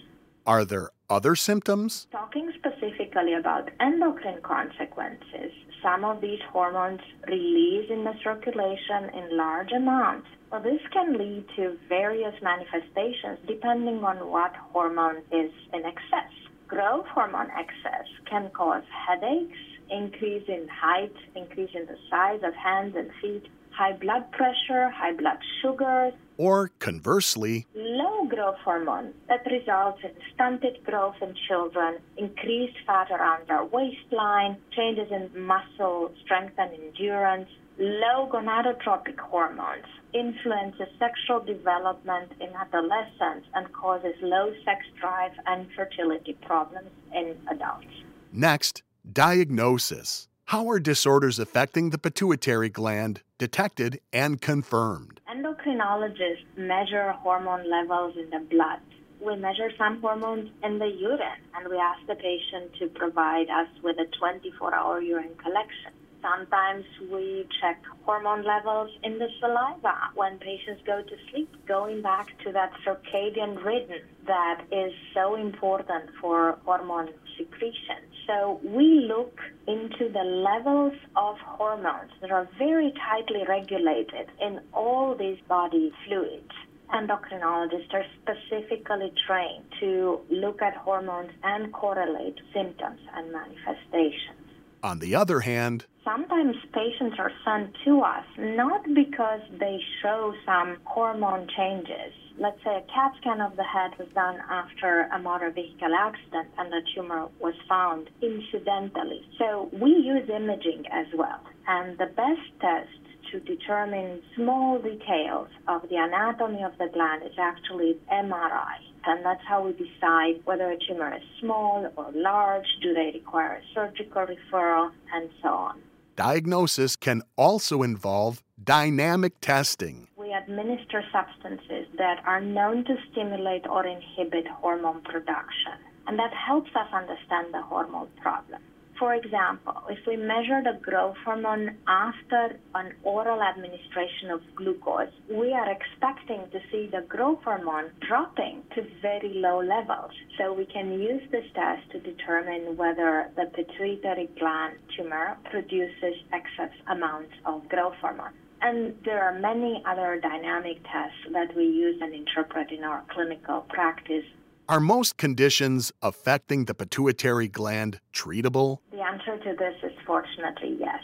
Are 0.46 0.66
there 0.66 0.90
other 1.12 1.36
symptoms? 1.36 2.08
Talking 2.12 2.52
specifically 2.58 3.34
about 3.34 3.70
endocrine 3.82 4.42
consequences, 4.42 5.52
some 5.84 6.06
of 6.06 6.22
these 6.22 6.40
hormones 6.52 7.02
release 7.28 7.90
in 7.92 8.06
the 8.06 8.14
circulation 8.24 9.10
in 9.14 9.36
large 9.36 9.72
amounts. 9.72 10.28
Well, 10.52 10.62
this 10.62 10.82
can 10.94 11.18
lead 11.18 11.46
to 11.58 11.78
various 11.90 12.36
manifestations 12.42 13.40
depending 13.48 14.04
on 14.04 14.30
what 14.30 14.56
hormone 14.72 15.18
is 15.32 15.52
in 15.74 15.86
excess. 15.86 16.32
Growth 16.68 17.08
hormone 17.08 17.50
excess 17.52 18.08
can 18.30 18.50
cause 18.52 18.84
headaches, 19.08 19.58
increase 19.90 20.48
in 20.48 20.68
height, 20.70 21.14
increase 21.36 21.72
in 21.76 21.86
the 21.86 21.98
size 22.10 22.40
of 22.44 22.54
hands 22.54 22.96
and 22.96 23.12
feet, 23.22 23.50
high 23.72 23.94
blood 23.94 24.32
pressure, 24.32 24.90
high 24.90 25.14
blood 25.14 25.40
sugar. 25.62 26.12
Or 26.42 26.72
conversely, 26.80 27.68
low 27.76 28.26
growth 28.26 28.58
hormone 28.66 29.14
that 29.28 29.46
results 29.46 30.00
in 30.04 30.10
stunted 30.34 30.84
growth 30.84 31.18
in 31.22 31.36
children, 31.48 32.00
increased 32.18 32.78
fat 32.88 33.12
around 33.12 33.52
our 33.52 33.64
waistline, 33.66 34.58
changes 34.76 35.12
in 35.12 35.30
muscle 35.40 36.12
strength 36.24 36.56
and 36.58 36.74
endurance, 36.74 37.48
low 37.78 38.28
gonadotropic 38.34 39.20
hormones 39.20 39.86
influences 40.16 40.88
sexual 40.98 41.42
development 41.42 42.32
in 42.40 42.50
adolescents 42.56 43.48
and 43.54 43.72
causes 43.72 44.16
low 44.24 44.52
sex 44.66 44.84
drive 45.00 45.34
and 45.46 45.68
fertility 45.76 46.34
problems 46.42 46.90
in 47.14 47.38
adults. 47.52 47.86
Next, 48.34 48.82
diagnosis. 49.14 50.28
How 50.46 50.68
are 50.72 50.80
disorders 50.80 51.38
affecting 51.38 51.92
the 51.92 52.00
pituitary 52.00 52.70
gland 52.70 53.22
detected 53.38 54.02
and 54.12 54.42
confirmed? 54.42 55.21
Endocrinologists 55.62 56.58
measure 56.58 57.12
hormone 57.12 57.70
levels 57.70 58.16
in 58.18 58.30
the 58.30 58.46
blood. 58.50 58.80
We 59.24 59.36
measure 59.36 59.70
some 59.78 60.02
hormones 60.02 60.50
in 60.64 60.80
the 60.80 60.88
urine 60.88 61.42
and 61.56 61.70
we 61.70 61.78
ask 61.78 62.00
the 62.08 62.16
patient 62.16 62.74
to 62.80 62.88
provide 62.88 63.50
us 63.50 63.68
with 63.84 63.98
a 64.00 64.06
24 64.18 64.74
hour 64.74 65.02
urine 65.02 65.36
collection. 65.36 65.92
Sometimes 66.22 66.86
we 67.12 67.48
check 67.60 67.82
hormone 68.06 68.44
levels 68.44 68.90
in 69.04 69.20
the 69.20 69.28
saliva 69.40 69.96
when 70.16 70.38
patients 70.40 70.82
go 70.86 71.02
to 71.02 71.16
sleep, 71.32 71.50
going 71.68 72.02
back 72.02 72.28
to 72.44 72.52
that 72.52 72.72
circadian 72.86 73.64
rhythm 73.64 74.02
that 74.28 74.64
is 74.72 74.94
so 75.14 75.36
important 75.36 76.10
for 76.20 76.58
hormone 76.66 77.10
secretion. 77.38 78.11
So 78.32 78.62
we 78.64 79.06
look 79.10 79.38
into 79.68 80.08
the 80.08 80.24
levels 80.24 80.94
of 81.18 81.36
hormones 81.40 82.12
that 82.22 82.32
are 82.32 82.48
very 82.58 82.94
tightly 83.10 83.44
regulated 83.46 84.30
in 84.40 84.62
all 84.74 85.16
these 85.16 85.40
body 85.50 85.92
fluids 86.06 86.54
endocrinologists 86.94 87.94
are 87.94 88.06
specifically 88.22 89.14
trained 89.26 89.64
to 89.80 90.20
look 90.30 90.62
at 90.62 90.76
hormones 90.76 91.32
and 91.44 91.72
correlate 91.72 92.38
symptoms 92.54 93.00
and 93.16 93.32
manifestations. 93.32 94.42
On 94.84 95.00
the 95.00 95.16
other 95.16 95.40
hand, 95.40 95.86
sometimes 96.04 96.56
patients 96.74 97.16
are 97.20 97.32
sent 97.46 97.76
to 97.86 98.02
us 98.02 98.26
not 98.38 98.84
because 98.94 99.42
they 99.60 99.80
show 100.02 100.34
some 100.46 100.78
hormone 100.86 101.48
changes. 101.56 102.14
Let's 102.42 102.58
say 102.64 102.76
a 102.76 102.82
CAT 102.92 103.12
scan 103.22 103.40
of 103.40 103.56
the 103.56 103.64
head 103.64 103.92
was 104.00 104.08
done 104.16 104.38
after 104.50 105.02
a 105.14 105.20
motor 105.20 105.52
vehicle 105.52 105.94
accident 105.94 106.50
and 106.58 106.74
the 106.74 106.82
tumor 106.96 107.28
was 107.40 107.54
found 107.70 108.10
incidentally. 108.20 109.22
So 109.38 109.70
we 109.72 109.92
use 109.92 110.28
imaging 110.28 110.86
as 110.92 111.06
well. 111.16 111.40
And 111.68 112.00
the 112.00 112.08
best 112.08 112.42
test 112.60 112.90
to 113.32 113.42
determine 113.42 114.24
small 114.36 114.80
details 114.80 115.50
of 115.68 115.84
the 115.84 115.98
anatomy 115.98 116.64
of 116.64 116.76
the 116.80 116.90
gland 116.92 117.22
is 117.22 117.38
actually 117.38 118.00
MRI. 118.12 118.78
And 119.06 119.24
that's 119.24 119.46
how 119.48 119.64
we 119.64 119.74
decide 119.74 120.42
whether 120.46 120.72
a 120.72 120.78
tumor 120.88 121.16
is 121.16 121.22
small 121.40 121.94
or 121.96 122.12
large, 122.16 122.66
do 122.82 122.96
they 122.96 123.12
require 123.14 123.62
a 123.62 123.62
surgical 123.76 124.26
referral, 124.26 124.90
and 125.14 125.30
so 125.44 125.50
on. 125.50 125.80
Diagnosis 126.16 126.96
can 126.96 127.22
also 127.38 127.84
involve 127.84 128.42
dynamic 128.64 129.40
testing. 129.42 130.08
Administer 130.52 131.02
substances 131.14 131.88
that 131.98 132.22
are 132.26 132.42
known 132.42 132.84
to 132.84 132.98
stimulate 133.10 133.66
or 133.68 133.88
inhibit 133.88 134.46
hormone 134.48 135.00
production, 135.02 135.80
and 136.08 136.20
that 136.20 136.34
helps 136.34 136.70
us 136.76 136.92
understand 136.92 137.54
the 137.54 137.62
hormone 137.62 138.10
problem. 138.22 138.62
For 139.00 139.14
example, 139.16 139.82
if 139.90 140.00
we 140.06 140.18
measure 140.18 140.62
the 140.62 140.78
growth 140.82 141.16
hormone 141.24 141.78
after 141.88 142.60
an 142.76 142.92
oral 143.04 143.42
administration 143.42 144.30
of 144.30 144.42
glucose, 144.54 145.14
we 145.30 145.54
are 145.54 145.72
expecting 145.72 146.42
to 146.52 146.60
see 146.70 146.90
the 146.92 147.06
growth 147.08 147.40
hormone 147.46 147.92
dropping 148.06 148.64
to 148.76 148.86
very 149.02 149.32
low 149.34 149.62
levels. 149.62 150.12
So 150.38 150.52
we 150.52 150.66
can 150.66 151.00
use 151.00 151.24
this 151.32 151.46
test 151.56 151.90
to 151.94 152.00
determine 152.02 152.76
whether 152.76 153.32
the 153.38 153.46
pituitary 153.56 154.30
gland 154.38 154.76
tumor 154.98 155.38
produces 155.50 156.16
excess 156.34 156.76
amounts 156.90 157.32
of 157.46 157.70
growth 157.70 157.96
hormone. 158.02 158.34
And 158.62 158.96
there 159.06 159.24
are 159.24 159.40
many 159.40 159.84
other 159.88 160.20
dynamic 160.22 160.78
tests 160.84 161.18
that 161.34 161.56
we 161.56 161.64
use 161.64 162.00
and 162.02 162.14
interpret 162.14 162.72
in 162.72 162.84
our 162.84 163.04
clinical 163.10 163.62
practice 163.70 164.26
are 164.72 164.80
most 164.80 165.18
conditions 165.18 165.92
affecting 166.02 166.64
the 166.64 166.74
pituitary 166.74 167.50
gland 167.50 168.00
treatable? 168.14 168.78
The 168.92 169.02
answer 169.02 169.38
to 169.38 169.54
this 169.58 169.76
is 169.84 169.92
fortunately 170.08 170.78
yes. 170.80 171.02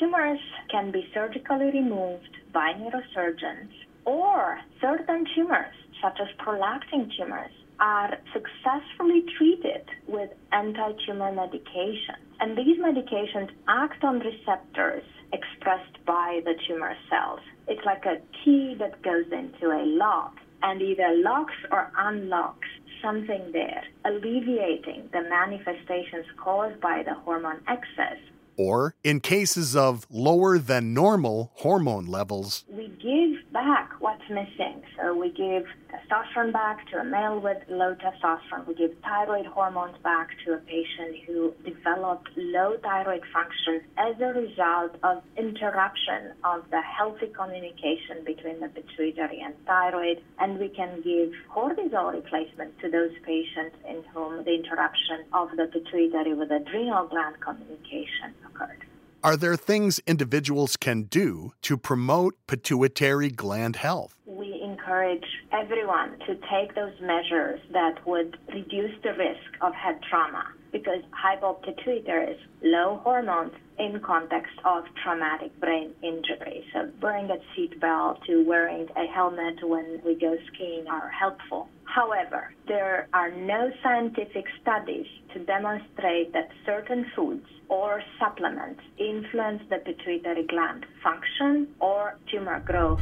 Tumors 0.00 0.40
can 0.70 0.90
be 0.90 1.06
surgically 1.12 1.66
removed 1.66 2.38
by 2.54 2.72
neurosurgeons, 2.72 3.68
or 4.06 4.58
certain 4.80 5.26
tumors, 5.34 5.74
such 6.02 6.18
as 6.22 6.28
prolactin 6.38 7.10
tumors, 7.14 7.52
are 7.80 8.16
successfully 8.32 9.26
treated 9.36 9.84
with 10.08 10.30
anti 10.52 10.92
tumor 11.04 11.32
medications. 11.32 12.24
And 12.40 12.56
these 12.56 12.78
medications 12.78 13.50
act 13.68 14.02
on 14.04 14.20
receptors 14.20 15.04
expressed 15.32 16.04
by 16.06 16.40
the 16.44 16.54
tumor 16.66 16.96
cells. 17.10 17.40
It's 17.68 17.84
like 17.84 18.04
a 18.04 18.20
key 18.44 18.74
that 18.78 19.02
goes 19.02 19.26
into 19.30 19.70
a 19.70 19.84
lock 19.84 20.34
and 20.62 20.80
either 20.80 21.14
locks 21.16 21.54
or 21.70 21.90
unlocks 21.96 22.68
something 23.02 23.50
there, 23.52 23.82
alleviating 24.04 25.08
the 25.12 25.22
manifestations 25.22 26.26
caused 26.36 26.80
by 26.80 27.02
the 27.02 27.14
hormone 27.14 27.60
excess. 27.68 28.18
Or, 28.56 28.94
in 29.02 29.20
cases 29.20 29.74
of 29.74 30.06
lower 30.10 30.58
than 30.58 30.94
normal 30.94 31.52
hormone 31.54 32.06
levels, 32.06 32.64
we 32.68 32.88
give 33.02 33.52
back 33.52 33.90
what's 34.00 34.28
missing. 34.28 34.82
So 34.96 35.14
we 35.14 35.30
give 35.30 35.64
testosterone 35.92 36.52
back 36.52 36.88
to 36.90 36.98
a 36.98 37.04
male 37.04 37.40
with 37.40 37.58
low 37.68 37.94
testosterone. 37.94 38.66
We 38.66 38.74
give 38.74 38.92
thyroid 39.02 39.46
hormones 39.46 39.96
back 40.02 40.30
to 40.44 40.54
a 40.54 40.58
patient 40.58 41.24
who 41.26 41.52
developed 41.64 42.28
low 42.36 42.76
thyroid 42.82 43.22
function 43.32 43.82
as 43.98 44.20
a 44.20 44.32
result 44.38 44.96
of 45.02 45.22
interruption 45.36 46.32
of 46.44 46.64
the 46.70 46.80
healthy 46.80 47.28
communication 47.28 48.24
between 48.24 48.60
the 48.60 48.68
pituitary 48.68 49.40
and 49.40 49.54
thyroid. 49.66 50.22
And 50.38 50.58
we 50.58 50.68
can 50.68 51.02
give 51.02 51.32
cortisol 51.54 52.14
replacement 52.14 52.78
to 52.80 52.90
those 52.90 53.12
patients 53.24 53.76
in 53.88 54.02
whom 54.14 54.44
the 54.44 54.54
interruption 54.54 55.24
of 55.32 55.50
the 55.56 55.66
pituitary 55.66 56.34
with 56.34 56.50
adrenal 56.50 57.06
gland 57.06 57.36
communication 57.40 58.34
occurred. 58.54 58.84
Are 59.24 59.36
there 59.36 59.56
things 59.56 60.00
individuals 60.06 60.76
can 60.76 61.04
do 61.04 61.52
to 61.62 61.76
promote 61.76 62.34
pituitary 62.46 63.30
gland 63.30 63.76
health? 63.76 64.14
We 64.26 64.60
encourage 64.62 65.24
everyone 65.52 66.18
to 66.26 66.34
take 66.50 66.74
those 66.74 66.94
measures 67.00 67.60
that 67.72 68.04
would 68.06 68.36
reduce 68.52 69.00
the 69.02 69.10
risk 69.10 69.50
of 69.60 69.74
head 69.74 70.00
trauma 70.08 70.44
because 70.72 71.02
hypopituitary 71.12 72.32
is 72.32 72.40
low 72.62 73.00
hormones 73.04 73.52
in 73.78 74.00
context 74.00 74.52
of 74.64 74.84
traumatic 75.02 75.58
brain 75.60 75.92
injury. 76.02 76.64
So 76.72 76.90
wearing 77.00 77.30
a 77.30 77.38
seatbelt 77.54 78.24
to 78.26 78.44
wearing 78.44 78.88
a 78.96 79.06
helmet 79.06 79.58
when 79.62 80.00
we 80.04 80.14
go 80.14 80.36
skiing 80.52 80.86
are 80.88 81.08
helpful. 81.10 81.68
However, 81.84 82.54
there 82.68 83.06
are 83.12 83.30
no 83.30 83.70
scientific 83.82 84.46
studies 84.62 85.06
to 85.34 85.40
demonstrate 85.40 86.32
that 86.32 86.48
certain 86.64 87.06
foods 87.14 87.46
or 87.68 88.02
supplements 88.18 88.80
influence 88.98 89.62
the 89.68 89.78
pituitary 89.78 90.46
gland 90.46 90.86
function 91.02 91.68
or 91.80 92.18
tumor 92.30 92.60
growth. 92.60 93.00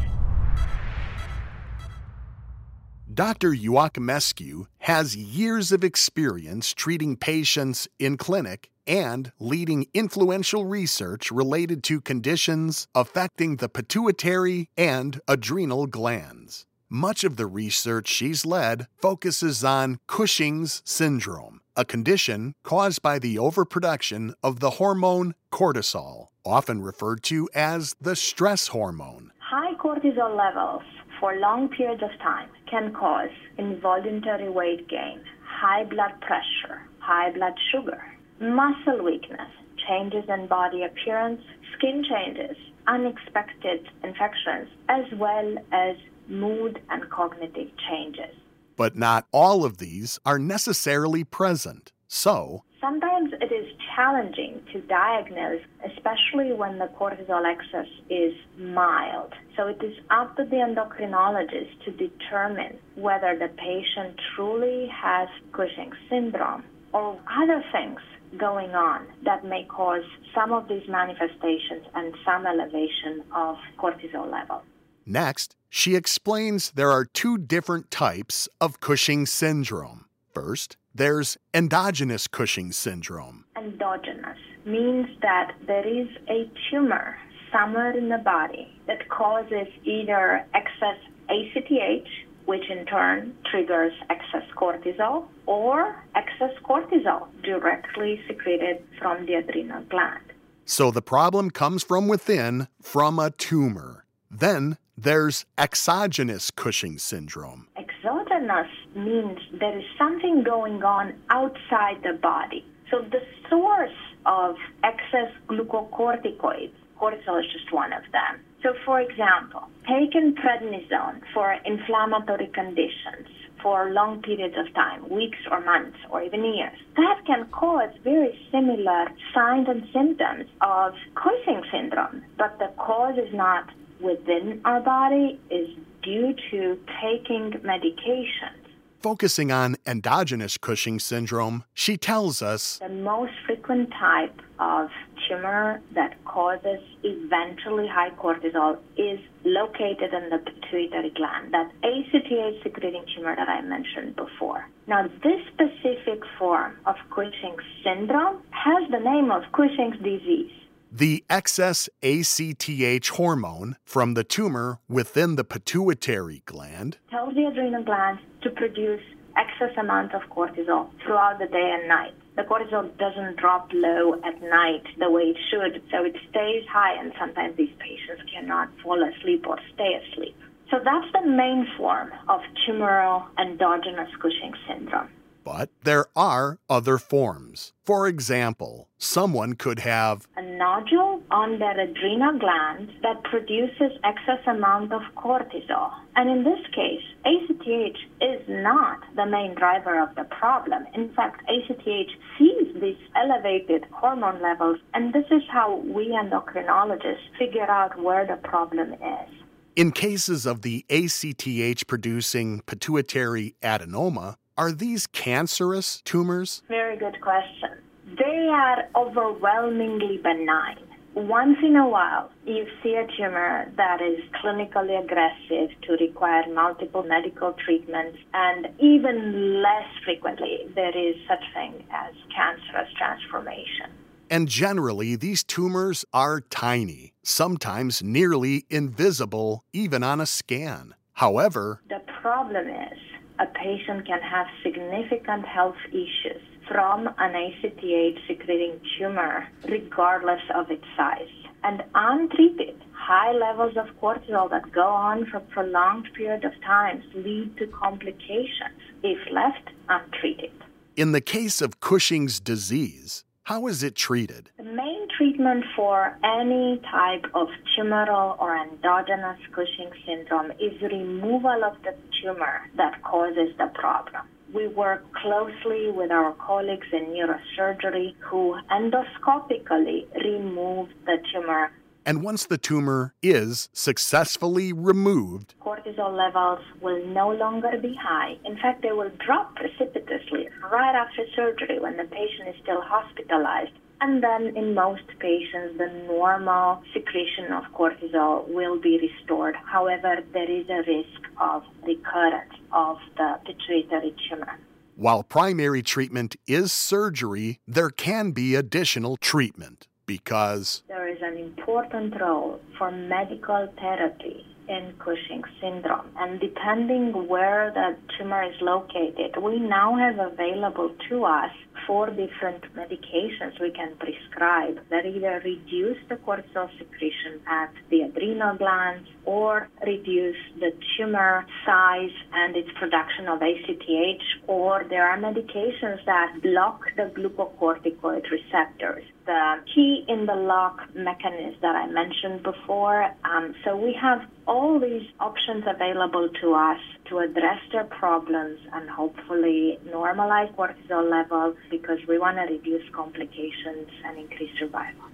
Dr. 3.13 3.51
Ioachimescu 3.51 4.67
has 4.81 5.17
years 5.17 5.73
of 5.73 5.83
experience 5.83 6.73
treating 6.73 7.17
patients 7.17 7.89
in 7.99 8.17
clinic 8.17 8.71
and 8.87 9.33
leading 9.41 9.87
influential 9.93 10.65
research 10.65 11.33
related 11.33 11.83
to 11.85 12.01
conditions 12.01 12.87
affecting 12.95 13.57
the 13.57 13.69
pituitary 13.69 14.69
and 14.77 15.21
adrenal 15.27 15.89
glands. 15.89 16.67
Much 16.89 17.25
of 17.25 17.37
the 17.37 17.47
research 17.47 18.07
she's 18.07 18.47
led 18.47 18.87
focuses 19.03 19.65
on 19.65 19.99
Cushing's 20.07 20.81
syndrome, 20.85 21.63
a 21.75 21.85
condition 21.85 22.55
caused 22.63 23.03
by 23.03 23.19
the 23.19 23.39
overproduction 23.41 24.35
of 24.41 24.61
the 24.61 24.71
hormone 24.71 25.35
cortisol, 25.51 26.29
often 26.45 26.81
referred 26.81 27.25
to 27.25 27.49
as 27.55 27.97
the 28.01 28.15
stress 28.15 28.69
hormone. 28.69 29.33
High 29.41 29.75
cortisol 29.75 30.37
levels 30.37 30.83
for 31.19 31.35
long 31.37 31.69
periods 31.69 32.03
of 32.03 32.11
time 32.21 32.49
can 32.71 32.93
cause 32.95 33.31
involuntary 33.59 34.49
weight 34.49 34.89
gain, 34.89 35.21
high 35.45 35.85
blood 35.85 36.21
pressure, 36.21 36.81
high 37.01 37.31
blood 37.33 37.55
sugar, 37.73 38.03
muscle 38.41 39.03
weakness, 39.05 39.51
changes 39.89 40.25
in 40.29 40.47
body 40.47 40.85
appearance, 40.85 41.43
skin 41.77 42.05
changes, 42.09 42.57
unexpected 42.87 43.89
infections, 44.05 44.69
as 44.89 45.05
well 45.17 45.57
as 45.73 45.97
mood 46.29 46.81
and 46.91 47.11
cognitive 47.11 47.69
changes. 47.89 48.35
But 48.77 48.97
not 48.97 49.27
all 49.33 49.65
of 49.65 49.79
these 49.79 50.19
are 50.25 50.39
necessarily 50.39 51.25
present. 51.25 51.93
So, 52.09 52.65
sometimes 52.81 53.33
it 53.41 53.53
is 53.53 53.67
challenging 53.95 54.61
to 54.73 54.81
diagnose, 54.83 55.61
especially 55.85 56.53
when 56.53 56.79
the 56.79 56.89
cortisol 56.99 57.45
excess 57.45 57.87
is 58.09 58.35
mild. 58.59 59.33
So 59.57 59.67
it 59.69 59.83
is 59.83 59.95
up 60.11 60.37
to 60.37 60.45
the 60.45 60.57
endocrinologist 60.57 61.85
to 61.85 61.91
determine 61.93 62.79
whether 62.95 63.39
the 63.39 63.49
patient 63.49 64.19
truly 64.35 64.89
has 64.89 65.29
Cushing's 65.53 65.97
syndrome 66.09 66.65
or 66.93 67.19
other 67.43 67.63
things 67.73 68.01
going 68.39 68.71
on 68.71 69.07
that 69.25 69.45
may 69.45 69.65
cause 69.65 70.05
some 70.35 70.53
of 70.53 70.69
these 70.69 70.89
manifestations 70.89 71.85
and 71.95 72.15
some 72.25 72.47
elevation 72.47 73.25
of 73.35 73.57
cortisol 73.79 74.31
level. 74.31 74.63
Next, 75.05 75.57
she 75.69 75.97
explains 75.97 76.71
there 76.73 76.91
are 76.91 77.05
two 77.05 77.37
different 77.37 77.91
types 77.91 78.49
of 78.61 78.81
Cushing 78.81 79.27
syndrome. 79.27 80.05
First, 80.33 80.77
there's 80.95 81.37
endogenous 81.55 82.27
Cushing 82.27 82.73
syndrome. 82.73 83.45
Endogenous 83.57 84.39
means 84.65 85.07
that 85.23 85.53
there 85.67 85.87
is 85.87 86.09
a 86.29 86.51
tumor 86.71 87.17
somewhere 87.53 87.97
in 87.97 88.09
the 88.09 88.19
body 88.19 88.69
that 88.87 89.09
causes 89.09 89.67
either 89.85 90.45
excess 90.55 90.99
ACTH, 91.29 92.09
which 92.47 92.69
in 92.71 92.85
turn 92.87 93.35
triggers 93.51 93.93
excess 94.09 94.49
cortisol, 94.57 95.25
or 95.47 96.05
excess 96.15 96.53
cortisol 96.65 97.29
directly 97.43 98.21
secreted 98.29 98.83
from 98.99 99.27
the 99.27 99.35
adrenal 99.35 99.83
gland. 99.85 100.25
So 100.65 100.91
the 100.91 101.03
problem 101.03 101.51
comes 101.51 101.83
from 101.83 102.09
within, 102.09 102.69
from 102.81 103.19
a 103.19 103.31
tumor. 103.31 104.05
Then 104.31 104.79
there's 104.97 105.45
exogenous 105.59 106.51
Cushing 106.51 106.99
syndrome. 106.99 107.67
Exogenous 107.77 108.69
means 108.95 109.39
there 109.59 109.79
is 109.79 109.85
something 109.99 110.43
going 110.43 110.83
on 110.83 111.15
outside 111.31 112.03
the 112.03 112.19
body. 112.21 112.65
So 112.91 113.03
the 113.03 113.23
source 113.49 113.91
of 114.27 114.57
excess 114.83 115.33
glucocorticoids, 115.49 116.73
cortisol 117.01 117.41
is 117.41 117.51
just 117.53 117.73
one 117.73 117.93
of 117.93 118.03
them. 118.13 118.41
So 118.63 118.75
for 118.85 119.01
example, 119.01 119.69
taking 119.89 120.35
prednisone 120.35 121.23
for 121.33 121.57
inflammatory 121.65 122.49
conditions 122.49 123.29
for 123.63 123.91
long 123.91 124.23
periods 124.23 124.55
of 124.59 124.73
time, 124.75 125.09
weeks 125.09 125.39
or 125.51 125.61
months 125.61 125.99
or 126.11 126.23
even 126.23 126.45
years, 126.45 126.77
that 126.97 127.23
can 127.27 127.47
cause 127.53 127.91
very 128.05 128.39
similar 128.51 129.07
signs 129.35 129.69
and 129.69 129.85
symptoms 129.93 130.47
of 130.61 130.95
Cushing 131.15 131.63
syndrome. 131.71 132.23
But 132.39 132.59
the 132.59 132.73
cause 132.79 133.17
is 133.19 133.33
not 133.35 133.69
within 134.01 134.61
our 134.65 134.81
body 134.81 135.39
is 135.51 135.69
due 136.03 136.35
to 136.51 136.79
taking 137.03 137.53
medications. 137.61 138.60
Focusing 139.01 139.51
on 139.51 139.77
endogenous 139.87 140.59
Cushing 140.59 140.99
syndrome, 140.99 141.65
she 141.73 141.97
tells 141.97 142.43
us 142.43 142.77
the 142.81 142.91
most 142.91 143.33
frequent 143.47 143.91
type 143.99 144.39
of 144.59 144.91
tumor 145.27 145.81
that 145.95 146.23
causes 146.27 146.81
eventually 147.03 147.89
high 147.89 148.11
cortisol 148.11 148.77
is 148.99 149.19
located 149.43 150.13
in 150.13 150.29
the 150.29 150.37
pituitary 150.37 151.09
gland, 151.17 151.55
that 151.55 151.73
ACTH 151.83 152.63
secreting 152.63 153.03
tumor 153.17 153.35
that 153.35 153.49
I 153.49 153.63
mentioned 153.63 154.17
before. 154.17 154.69
Now, 154.87 155.09
this 155.23 155.41
specific 155.55 156.23
form 156.39 156.77
of 156.85 156.97
Cushing's 157.09 157.65
syndrome 157.83 158.43
has 158.51 158.91
the 158.91 159.01
name 159.01 159.31
of 159.31 159.45
Cushing's 159.53 159.97
disease. 159.97 160.53
The 160.93 161.25
excess 161.31 161.89
ACTH 162.03 163.11
hormone 163.11 163.77
from 163.85 164.15
the 164.15 164.25
tumor 164.25 164.81
within 164.89 165.37
the 165.37 165.45
pituitary 165.45 166.43
gland 166.47 166.99
tells 167.13 167.33
the 167.37 167.47
adrenal 167.47 167.85
gland 167.85 168.19
to 168.43 168.51
produce 168.51 169.01
excess 169.37 169.71
amount 169.79 170.15
of 170.15 170.23
cortisol 170.31 170.91
throughout 171.05 171.39
the 171.39 171.47
day 171.47 171.77
and 171.79 171.87
night. 171.87 172.13
The 172.35 172.43
cortisol 172.43 172.91
doesn't 172.99 173.37
drop 173.37 173.71
low 173.73 174.15
at 174.25 174.43
night 174.43 174.83
the 174.99 175.09
way 175.09 175.31
it 175.31 175.37
should, 175.49 175.81
so 175.93 176.05
it 176.05 176.17
stays 176.29 176.65
high, 176.69 176.95
and 176.99 177.13
sometimes 177.21 177.57
these 177.57 177.75
patients 177.79 178.29
cannot 178.35 178.69
fall 178.83 179.01
asleep 179.01 179.47
or 179.47 179.61
stay 179.75 179.95
asleep. 179.95 180.37
So 180.73 180.79
that's 180.85 181.07
the 181.13 181.25
main 181.25 181.69
form 181.77 182.11
of 182.29 182.41
tumoral 182.67 183.27
endogenous 183.39 184.11
Cushing 184.21 184.55
syndrome. 184.67 185.11
But 185.43 185.71
there 185.85 186.07
are 186.15 186.59
other 186.69 186.99
forms. 186.99 187.73
For 187.85 188.07
example, 188.07 188.89
someone 188.99 189.55
could 189.55 189.81
have 189.81 190.29
nodule 190.61 191.23
on 191.31 191.59
their 191.59 191.81
adrenal 191.81 192.39
gland 192.39 192.91
that 193.03 193.25
produces 193.25 193.93
excess 194.05 194.43
amount 194.47 194.93
of 194.93 195.01
cortisol. 195.17 195.91
And 196.17 196.29
in 196.29 196.45
this 196.45 196.61
case, 196.75 197.07
ACTH 197.25 197.99
is 198.21 198.43
not 198.47 199.01
the 199.17 199.25
main 199.25 199.55
driver 199.55 199.99
of 199.99 200.15
the 200.17 200.25
problem. 200.25 200.85
In 200.93 201.13
fact, 201.15 201.43
ACTH 201.49 202.11
sees 202.39 202.69
these 202.81 203.03
elevated 203.17 203.87
hormone 203.91 204.43
levels, 204.43 204.79
and 204.93 205.15
this 205.15 205.27
is 205.31 205.43
how 205.51 205.77
we 205.77 206.09
endocrinologists 206.09 207.27
figure 207.39 207.71
out 207.71 207.99
where 207.99 208.27
the 208.27 208.37
problem 208.37 208.93
is. 208.93 209.29
In 209.77 209.93
cases 209.93 210.45
of 210.45 210.61
the 210.61 210.85
ACTH 210.91 211.87
producing 211.87 212.61
pituitary 212.67 213.55
adenoma, 213.63 214.35
are 214.59 214.73
these 214.73 215.07
cancerous 215.07 216.03
tumors? 216.03 216.63
Very 216.69 216.99
good 216.99 217.19
question. 217.23 217.79
They 218.19 218.49
are 218.51 218.89
overwhelmingly 218.97 220.19
benign. 220.19 220.79
Once 221.15 221.59
in 221.63 221.77
a 221.77 221.89
while, 221.89 222.31
you 222.47 222.67
see 222.83 222.95
a 222.95 223.07
tumor 223.17 223.71
that 223.77 224.01
is 224.01 224.21
clinically 224.43 225.03
aggressive 225.03 225.71
to 225.83 225.93
require 226.01 226.45
multiple 226.53 227.03
medical 227.03 227.53
treatments, 227.65 228.19
and 228.33 228.69
even 228.79 229.61
less 229.61 229.89
frequently, 230.05 230.59
there 230.75 230.97
is 230.97 231.17
such 231.29 231.43
thing 231.53 231.85
as 231.91 232.15
cancerous 232.35 232.93
transformation. 232.97 233.91
And 234.31 234.49
generally, 234.49 235.17
these 235.17 235.43
tumors 235.43 236.05
are 236.13 236.41
tiny, 236.41 237.13
sometimes 237.25 238.03
nearly 238.03 238.65
invisible, 238.71 239.65
even 239.73 240.05
on 240.05 240.21
a 240.21 240.27
scan. 240.27 240.95
However, 241.15 241.81
the 241.89 242.01
problem 242.23 242.69
is 242.69 242.99
a 243.41 243.47
patient 243.47 244.07
can 244.07 244.21
have 244.23 244.47
significant 244.63 245.45
health 245.45 245.77
issues 245.91 246.43
from 246.71 247.09
an 247.19 247.35
ACTH 247.35 248.19
secreting 248.29 248.81
tumor, 248.97 249.49
regardless 249.69 250.43
of 250.55 250.71
its 250.71 250.85
size. 250.97 251.35
And 251.65 251.83
untreated, 251.95 252.81
high 252.93 253.33
levels 253.33 253.77
of 253.77 253.87
cortisol 254.01 254.49
that 254.51 254.71
go 254.73 254.87
on 254.87 255.27
for 255.27 255.41
prolonged 255.41 256.09
period 256.15 256.45
of 256.45 256.53
time 256.65 257.03
lead 257.15 257.57
to 257.59 257.67
complications 257.67 258.81
if 259.03 259.19
left 259.33 259.69
untreated. 259.89 260.53
In 260.97 261.13
the 261.13 261.21
case 261.21 261.61
of 261.61 261.81
Cushing's 261.81 262.39
disease, 262.39 263.25
how 263.45 263.67
is 263.67 263.83
it 263.83 263.97
treated? 263.97 264.51
The 264.59 264.63
main 264.63 265.09
treatment 265.17 265.65
for 265.75 266.17
any 266.23 266.81
type 266.91 267.25
of 267.35 267.49
tumoral 267.77 268.41
or 268.41 268.57
endogenous 268.57 269.41
Cushing 269.53 269.91
syndrome 270.07 270.53
is 270.53 270.81
removal 270.81 271.65
of 271.65 271.83
the 271.83 271.95
tumor 272.23 272.71
that 272.77 273.03
causes 273.03 273.51
the 273.59 273.67
problem. 273.75 274.23
We 274.53 274.69
work 274.69 275.05
closely 275.15 275.91
with 275.91 276.11
our 276.11 276.33
colleagues 276.35 276.87
in 276.93 277.07
neurosurgery 277.07 278.15
who 278.21 278.57
endoscopically 278.71 280.07
remove 280.25 280.89
the 281.07 281.19
tumor 281.33 281.71
and 282.07 282.23
once 282.23 282.47
the 282.47 282.59
tumor 282.59 283.15
is 283.23 283.69
successfully 283.73 284.73
removed, 284.73 285.55
cortisol 285.61 286.17
levels 286.17 286.61
will 286.81 287.05
no 287.07 287.31
longer 287.31 287.73
be 287.81 287.95
high. 287.95 288.39
In 288.45 288.57
fact, 288.57 288.83
they 288.83 288.93
will 288.93 289.11
drop 289.25 289.55
precipitously 289.55 290.49
right 290.73 290.95
after 290.95 291.25
surgery 291.37 291.79
when 291.79 291.99
the 291.99 292.05
patient 292.05 292.49
is 292.49 292.55
still 292.63 292.81
hospitalized. 292.81 293.73
And 294.03 294.23
then 294.23 294.57
in 294.57 294.75
most 294.75 295.07
patients, 295.19 295.77
the 295.77 295.89
normal 296.07 296.83
secretion 296.95 297.53
of 297.53 297.65
cortisol 297.75 298.49
will 298.49 298.81
be 298.81 298.99
restored. 298.99 299.55
However, 299.57 300.17
there 300.33 300.51
is 300.51 300.67
a 300.71 300.79
risk 300.79 301.21
of 301.39 301.63
recurrence 301.87 302.55
of 302.73 302.97
the 303.19 303.39
pituitary 303.45 304.15
tumor. 304.29 304.59
While 304.97 305.23
primary 305.23 305.83
treatment 305.83 306.37
is 306.47 306.73
surgery, 306.73 307.59
there 307.67 307.91
can 307.91 308.33
be 308.33 308.55
additional 308.55 309.17
treatment 309.17 309.87
because 310.07 310.83
there 310.89 311.09
is 311.09 311.19
an 311.23 311.37
important 311.37 312.21
role 312.21 312.59
for 312.77 312.91
medical 312.91 313.69
therapy 313.79 314.45
in 314.71 314.95
Cushing 314.99 315.43
syndrome. 315.61 316.07
And 316.17 316.39
depending 316.41 317.27
where 317.27 317.73
the 317.75 317.97
tumor 318.17 318.43
is 318.45 318.55
located, 318.61 319.35
we 319.43 319.59
now 319.59 319.97
have 319.97 320.19
available 320.33 320.95
to 321.09 321.25
us 321.25 321.51
four 321.87 322.07
different 322.11 322.63
medications 322.77 323.61
we 323.61 323.73
can 323.73 323.97
prescribe 323.97 324.79
that 324.91 325.05
either 325.05 325.43
reduce 325.45 325.99
the 326.09 326.17
cortisol 326.17 326.69
secretion 326.79 327.41
at 327.49 327.73
the 327.91 328.03
adrenal 328.03 328.57
glands 328.57 329.09
or 329.25 329.69
reduce 329.85 330.37
the 330.61 330.71
tumor 330.97 331.45
size 331.67 332.15
and 332.33 332.55
its 332.55 332.71
production 332.79 333.27
of 333.27 333.41
ACTH, 333.43 334.23
or 334.47 334.85
there 334.89 335.09
are 335.09 335.19
medications 335.19 336.05
that 336.07 336.41
block 336.43 336.83
the 336.97 337.11
glucocorticoid 337.17 338.25
receptors 338.31 339.05
the 339.31 339.63
key 339.73 340.05
in 340.09 340.27
the 340.27 340.35
lock 340.35 340.77
mechanism 340.93 341.55
that 341.63 341.77
I 341.77 341.87
mentioned 341.87 342.43
before. 342.43 343.05
Um, 343.25 343.55
so 343.65 343.77
we 343.77 343.97
have 344.01 344.23
all 344.49 344.81
these 344.81 345.07
options 345.21 345.63
available 345.73 346.29
to 346.41 346.55
us 346.55 346.81
to 347.09 347.19
address 347.19 347.61
their 347.71 347.85
problems 347.85 348.59
and 348.73 348.91
hopefully 348.91 349.79
normalize 349.87 350.53
cortisol 350.57 351.09
levels 351.09 351.55
because 351.71 351.99
we 352.09 352.19
want 352.19 352.39
to 352.39 352.53
reduce 352.53 352.83
complications 352.93 353.89
and 354.05 354.19
increase 354.19 354.51
survival. 354.59 355.05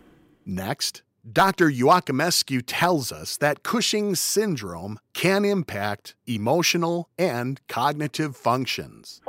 Next, 0.46 1.02
Dr. 1.30 1.68
Ioachimescu 1.70 2.62
tells 2.66 3.12
us 3.12 3.36
that 3.38 3.64
Cushing's 3.64 4.20
syndrome 4.20 4.98
can 5.12 5.44
impact 5.44 6.14
emotional 6.26 7.10
and 7.18 7.60
cognitive 7.68 8.36
functions. 8.36 9.20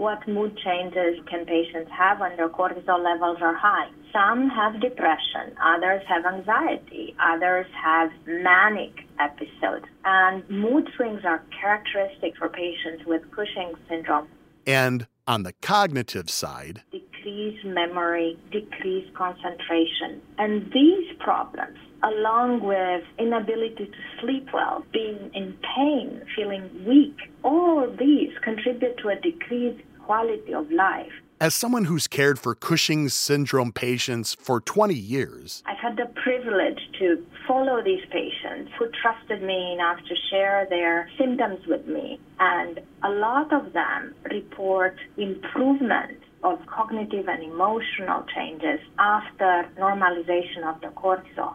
What 0.00 0.26
mood 0.26 0.58
changes 0.64 1.20
can 1.28 1.44
patients 1.44 1.90
have 1.92 2.20
when 2.20 2.34
their 2.38 2.48
cortisol 2.48 3.04
levels 3.04 3.36
are 3.42 3.54
high? 3.54 3.90
Some 4.14 4.48
have 4.48 4.80
depression, 4.80 5.54
others 5.62 6.02
have 6.08 6.24
anxiety, 6.24 7.14
others 7.22 7.66
have 7.84 8.10
manic 8.26 8.94
episodes. 9.18 9.84
And 10.06 10.48
mood 10.48 10.88
swings 10.96 11.20
are 11.26 11.44
characteristic 11.60 12.34
for 12.38 12.48
patients 12.48 13.04
with 13.04 13.30
Cushing 13.30 13.74
syndrome. 13.90 14.28
And 14.66 15.06
on 15.28 15.42
the 15.42 15.52
cognitive 15.60 16.30
side, 16.30 16.82
decreased 16.90 17.66
memory, 17.66 18.38
decreased 18.50 19.12
concentration. 19.12 20.22
And 20.38 20.72
these 20.72 21.14
problems, 21.18 21.76
along 22.02 22.62
with 22.62 23.04
inability 23.18 23.84
to 23.84 24.20
sleep 24.22 24.48
well, 24.54 24.82
being 24.94 25.30
in 25.34 25.58
pain, 25.76 26.22
feeling 26.34 26.70
weak, 26.88 27.18
all 27.44 27.94
these 27.98 28.30
contribute 28.42 28.96
to 29.02 29.10
a 29.10 29.16
decreased 29.20 29.82
quality 30.10 30.52
of 30.52 30.68
life. 30.72 31.12
As 31.40 31.54
someone 31.54 31.84
who's 31.84 32.08
cared 32.08 32.36
for 32.36 32.56
Cushing's 32.56 33.14
syndrome 33.14 33.70
patients 33.70 34.36
for 34.40 34.60
20 34.60 34.92
years, 34.92 35.62
I've 35.66 35.78
had 35.78 35.96
the 35.96 36.06
privilege 36.24 36.80
to 36.98 37.24
follow 37.46 37.80
these 37.80 38.04
patients 38.10 38.72
who 38.76 38.88
trusted 39.00 39.40
me 39.40 39.72
enough 39.74 39.98
to 40.08 40.14
share 40.28 40.66
their 40.68 41.08
symptoms 41.16 41.64
with 41.68 41.86
me. 41.86 42.18
And 42.40 42.80
a 43.04 43.10
lot 43.10 43.52
of 43.52 43.72
them 43.72 44.16
report 44.28 44.96
improvement 45.16 46.18
of 46.42 46.58
cognitive 46.66 47.28
and 47.28 47.44
emotional 47.44 48.24
changes 48.34 48.80
after 48.98 49.68
normalization 49.78 50.64
of 50.64 50.80
the 50.80 50.88
cortisol. 50.88 51.54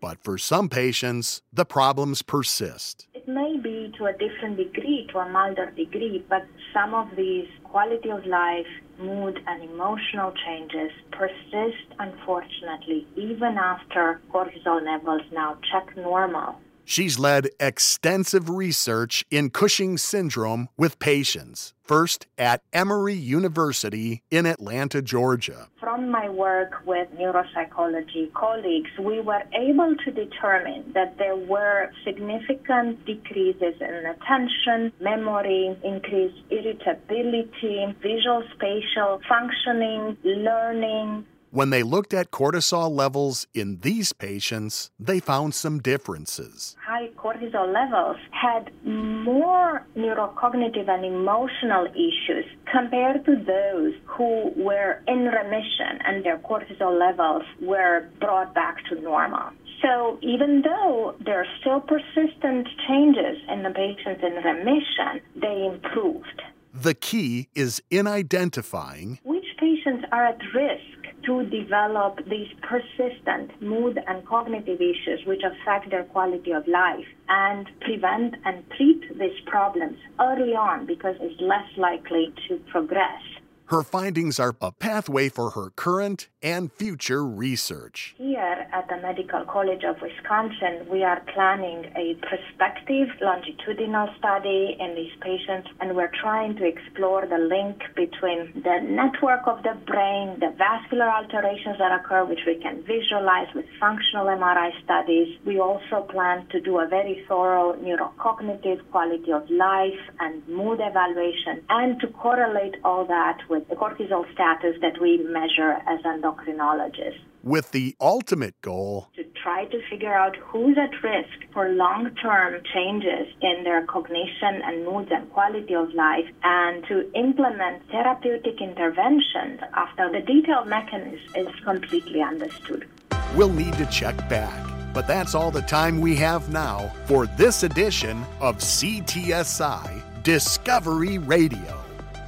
But 0.00 0.22
for 0.22 0.38
some 0.38 0.68
patients, 0.68 1.42
the 1.52 1.64
problems 1.64 2.22
persist. 2.22 3.05
May 3.28 3.56
be 3.56 3.92
to 3.98 4.06
a 4.06 4.12
different 4.12 4.56
degree, 4.56 5.08
to 5.10 5.18
a 5.18 5.28
milder 5.28 5.72
degree, 5.72 6.24
but 6.30 6.46
some 6.72 6.94
of 6.94 7.08
these 7.16 7.48
quality 7.64 8.08
of 8.08 8.24
life, 8.24 8.68
mood, 9.00 9.40
and 9.48 9.64
emotional 9.68 10.32
changes 10.46 10.92
persist, 11.10 11.88
unfortunately, 11.98 13.04
even 13.16 13.58
after 13.58 14.20
cortisol 14.32 14.80
levels 14.80 15.22
now 15.32 15.58
check 15.72 15.96
normal. 15.96 16.60
She's 16.88 17.18
led 17.18 17.48
extensive 17.58 18.48
research 18.48 19.24
in 19.28 19.50
Cushing's 19.50 20.02
syndrome 20.02 20.68
with 20.78 21.00
patients, 21.00 21.74
first 21.82 22.28
at 22.38 22.62
Emory 22.72 23.14
University 23.14 24.22
in 24.30 24.46
Atlanta, 24.46 25.02
Georgia. 25.02 25.66
From 25.80 26.08
my 26.08 26.28
work 26.28 26.74
with 26.86 27.08
neuropsychology 27.10 28.32
colleagues, 28.34 28.90
we 29.00 29.20
were 29.20 29.42
able 29.52 29.96
to 30.04 30.12
determine 30.12 30.92
that 30.94 31.18
there 31.18 31.34
were 31.34 31.90
significant 32.04 33.04
decreases 33.04 33.74
in 33.80 34.06
attention, 34.06 34.92
memory, 35.00 35.76
increased 35.82 36.38
irritability, 36.50 37.96
visual 38.00 38.44
spatial 38.54 39.20
functioning, 39.28 40.16
learning, 40.22 41.26
when 41.56 41.70
they 41.70 41.82
looked 41.82 42.12
at 42.12 42.30
cortisol 42.30 42.90
levels 42.90 43.46
in 43.54 43.78
these 43.80 44.12
patients, 44.12 44.90
they 45.00 45.18
found 45.18 45.54
some 45.54 45.78
differences. 45.80 46.76
High 46.86 47.08
cortisol 47.16 47.72
levels 47.72 48.18
had 48.30 48.70
more 48.84 49.86
neurocognitive 49.96 50.86
and 50.86 51.02
emotional 51.02 51.86
issues 51.86 52.44
compared 52.70 53.24
to 53.24 53.36
those 53.36 53.94
who 54.04 54.52
were 54.54 55.02
in 55.08 55.24
remission 55.24 55.98
and 56.04 56.22
their 56.22 56.36
cortisol 56.40 56.92
levels 56.98 57.44
were 57.62 58.06
brought 58.20 58.52
back 58.54 58.76
to 58.90 59.00
normal. 59.00 59.48
So 59.80 60.18
even 60.20 60.60
though 60.60 61.14
there 61.24 61.40
are 61.40 61.52
still 61.60 61.80
persistent 61.80 62.68
changes 62.86 63.38
in 63.48 63.62
the 63.62 63.70
patients 63.70 64.22
in 64.22 64.34
remission, 64.44 65.22
they 65.34 65.70
improved. 65.72 66.42
The 66.74 66.92
key 66.92 67.48
is 67.54 67.82
in 67.90 68.06
identifying 68.06 69.20
which 69.24 69.46
patients 69.58 70.04
are 70.12 70.26
at 70.26 70.38
risk 70.54 70.95
to 71.26 71.44
develop 71.44 72.18
these 72.30 72.48
persistent 72.62 73.50
mood 73.60 73.98
and 74.06 74.24
cognitive 74.26 74.80
issues 74.80 75.20
which 75.26 75.42
affect 75.42 75.90
their 75.90 76.04
quality 76.04 76.52
of 76.52 76.66
life 76.68 77.04
and 77.28 77.68
prevent 77.80 78.34
and 78.44 78.64
treat 78.76 79.02
these 79.18 79.40
problems 79.46 79.98
early 80.20 80.54
on 80.54 80.86
because 80.86 81.16
it's 81.20 81.40
less 81.40 81.68
likely 81.76 82.32
to 82.48 82.58
progress. 82.70 83.22
Her 83.68 83.82
findings 83.82 84.38
are 84.38 84.54
a 84.60 84.70
pathway 84.70 85.28
for 85.28 85.50
her 85.50 85.70
current 85.74 86.28
and 86.40 86.70
future 86.72 87.26
research. 87.26 88.14
Here 88.16 88.68
at 88.72 88.86
the 88.88 88.96
Medical 88.98 89.44
College 89.46 89.82
of 89.82 89.96
Wisconsin, 90.00 90.86
we 90.88 91.02
are 91.02 91.20
planning 91.34 91.90
a 91.96 92.14
prospective 92.22 93.08
longitudinal 93.20 94.08
study 94.18 94.76
in 94.78 94.94
these 94.94 95.10
patients, 95.20 95.68
and 95.80 95.96
we're 95.96 96.12
trying 96.22 96.54
to 96.56 96.64
explore 96.64 97.26
the 97.26 97.38
link 97.38 97.82
between 97.96 98.62
the 98.62 98.86
network 98.86 99.48
of 99.48 99.64
the 99.64 99.74
brain, 99.84 100.38
the 100.38 100.54
vascular 100.56 101.10
alterations 101.10 101.76
that 101.78 101.90
occur, 101.90 102.24
which 102.24 102.46
we 102.46 102.62
can 102.62 102.84
visualize 102.84 103.48
with 103.52 103.66
functional 103.80 104.26
MRI 104.26 104.70
studies. 104.84 105.38
We 105.44 105.58
also 105.58 106.06
plan 106.08 106.46
to 106.52 106.60
do 106.60 106.78
a 106.78 106.86
very 106.86 107.24
thorough 107.26 107.74
neurocognitive 107.82 108.88
quality 108.92 109.32
of 109.32 109.50
life 109.50 109.98
and 110.20 110.46
mood 110.46 110.78
evaluation, 110.80 111.64
and 111.68 111.98
to 111.98 112.06
correlate 112.06 112.76
all 112.84 113.04
that 113.06 113.38
with 113.48 113.55
with 113.56 113.68
the 113.68 113.74
cortisol 113.74 114.30
status 114.34 114.76
that 114.82 115.00
we 115.00 115.16
measure 115.16 115.78
as 115.86 116.00
endocrinologists. 116.04 117.20
With 117.42 117.70
the 117.70 117.96
ultimate 118.00 118.60
goal 118.60 119.08
to 119.16 119.24
try 119.42 119.64
to 119.66 119.80
figure 119.88 120.12
out 120.12 120.36
who's 120.36 120.76
at 120.76 120.90
risk 121.02 121.50
for 121.54 121.70
long 121.70 122.14
term 122.16 122.60
changes 122.74 123.32
in 123.40 123.64
their 123.64 123.86
cognition 123.86 124.60
and 124.64 124.84
moods 124.84 125.10
and 125.10 125.30
quality 125.32 125.74
of 125.74 125.94
life, 125.94 126.26
and 126.42 126.84
to 126.88 127.10
implement 127.14 127.88
therapeutic 127.90 128.60
interventions 128.60 129.60
after 129.74 130.10
the 130.12 130.20
detailed 130.20 130.68
mechanism 130.68 131.20
is 131.34 131.48
completely 131.64 132.20
understood. 132.20 132.86
We'll 133.34 133.52
need 133.52 133.74
to 133.74 133.86
check 133.86 134.16
back. 134.28 134.62
But 134.92 135.06
that's 135.06 135.34
all 135.34 135.50
the 135.50 135.62
time 135.62 136.00
we 136.00 136.16
have 136.16 136.50
now 136.50 136.90
for 137.04 137.26
this 137.26 137.62
edition 137.62 138.24
of 138.40 138.58
CTSI 138.58 140.22
Discovery 140.22 141.18
Radio. 141.18 141.85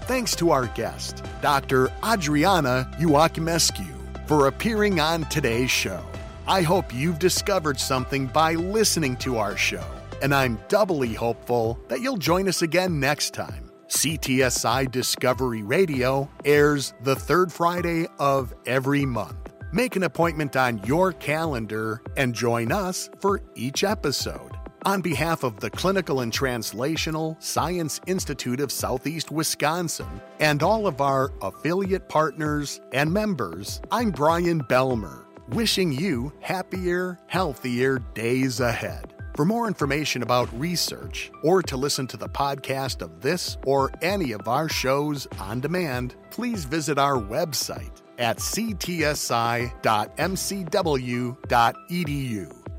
Thanks 0.08 0.34
to 0.36 0.52
our 0.52 0.68
guest, 0.68 1.22
Dr. 1.42 1.90
Adriana 2.02 2.90
Ioachimescu, 2.98 4.26
for 4.26 4.46
appearing 4.46 5.00
on 5.00 5.24
today's 5.24 5.70
show. 5.70 6.02
I 6.46 6.62
hope 6.62 6.94
you've 6.94 7.18
discovered 7.18 7.78
something 7.78 8.26
by 8.26 8.54
listening 8.54 9.16
to 9.16 9.36
our 9.36 9.54
show, 9.54 9.84
and 10.22 10.34
I'm 10.34 10.58
doubly 10.68 11.12
hopeful 11.12 11.78
that 11.88 12.00
you'll 12.00 12.16
join 12.16 12.48
us 12.48 12.62
again 12.62 12.98
next 12.98 13.34
time. 13.34 13.70
CTSI 13.88 14.90
Discovery 14.90 15.62
Radio 15.62 16.30
airs 16.42 16.94
the 17.02 17.14
third 17.14 17.52
Friday 17.52 18.06
of 18.18 18.54
every 18.64 19.04
month. 19.04 19.36
Make 19.74 19.94
an 19.94 20.04
appointment 20.04 20.56
on 20.56 20.78
your 20.84 21.12
calendar 21.12 22.00
and 22.16 22.34
join 22.34 22.72
us 22.72 23.10
for 23.20 23.42
each 23.54 23.84
episode. 23.84 24.47
On 24.84 25.00
behalf 25.00 25.42
of 25.42 25.58
the 25.58 25.70
Clinical 25.70 26.20
and 26.20 26.32
Translational 26.32 27.40
Science 27.42 28.00
Institute 28.06 28.60
of 28.60 28.70
Southeast 28.70 29.32
Wisconsin 29.32 30.20
and 30.38 30.62
all 30.62 30.86
of 30.86 31.00
our 31.00 31.32
affiliate 31.42 32.08
partners 32.08 32.80
and 32.92 33.12
members, 33.12 33.80
I'm 33.90 34.12
Brian 34.12 34.62
Belmer, 34.62 35.24
wishing 35.48 35.90
you 35.90 36.32
happier, 36.40 37.18
healthier 37.26 37.98
days 38.14 38.60
ahead. 38.60 39.14
For 39.34 39.44
more 39.44 39.66
information 39.66 40.22
about 40.22 40.48
research 40.58 41.32
or 41.42 41.60
to 41.62 41.76
listen 41.76 42.06
to 42.08 42.16
the 42.16 42.28
podcast 42.28 43.02
of 43.02 43.20
this 43.20 43.56
or 43.66 43.90
any 44.00 44.30
of 44.32 44.46
our 44.46 44.68
shows 44.68 45.26
on 45.40 45.60
demand, 45.60 46.14
please 46.30 46.64
visit 46.64 46.98
our 46.98 47.16
website 47.16 48.02
at 48.18 48.38
ctsi.mcw.edu. 48.38 48.98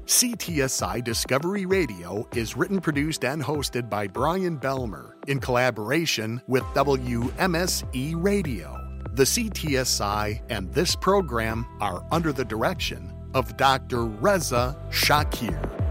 CTSI 0.10 1.04
Discovery 1.04 1.68
Radio 1.68 2.28
is 2.34 2.58
written, 2.58 2.82
produced, 2.82 3.24
and 3.24 3.44
hosted 3.44 3.92
by 3.92 4.08
Brian 4.08 4.58
Belmer 4.58 5.14
in 5.28 5.40
collaboration 5.40 6.42
with 6.48 6.64
WMSE 6.74 8.16
Radio. 8.18 8.76
The 9.14 9.24
CTSI 9.24 10.42
and 10.50 10.74
this 10.74 10.96
program 10.96 11.68
are 11.80 12.04
under 12.12 12.34
the 12.34 12.44
direction 12.44 13.14
of 13.36 13.56
Dr. 13.56 14.06
Reza 14.06 14.76
Shaker. 14.90 15.89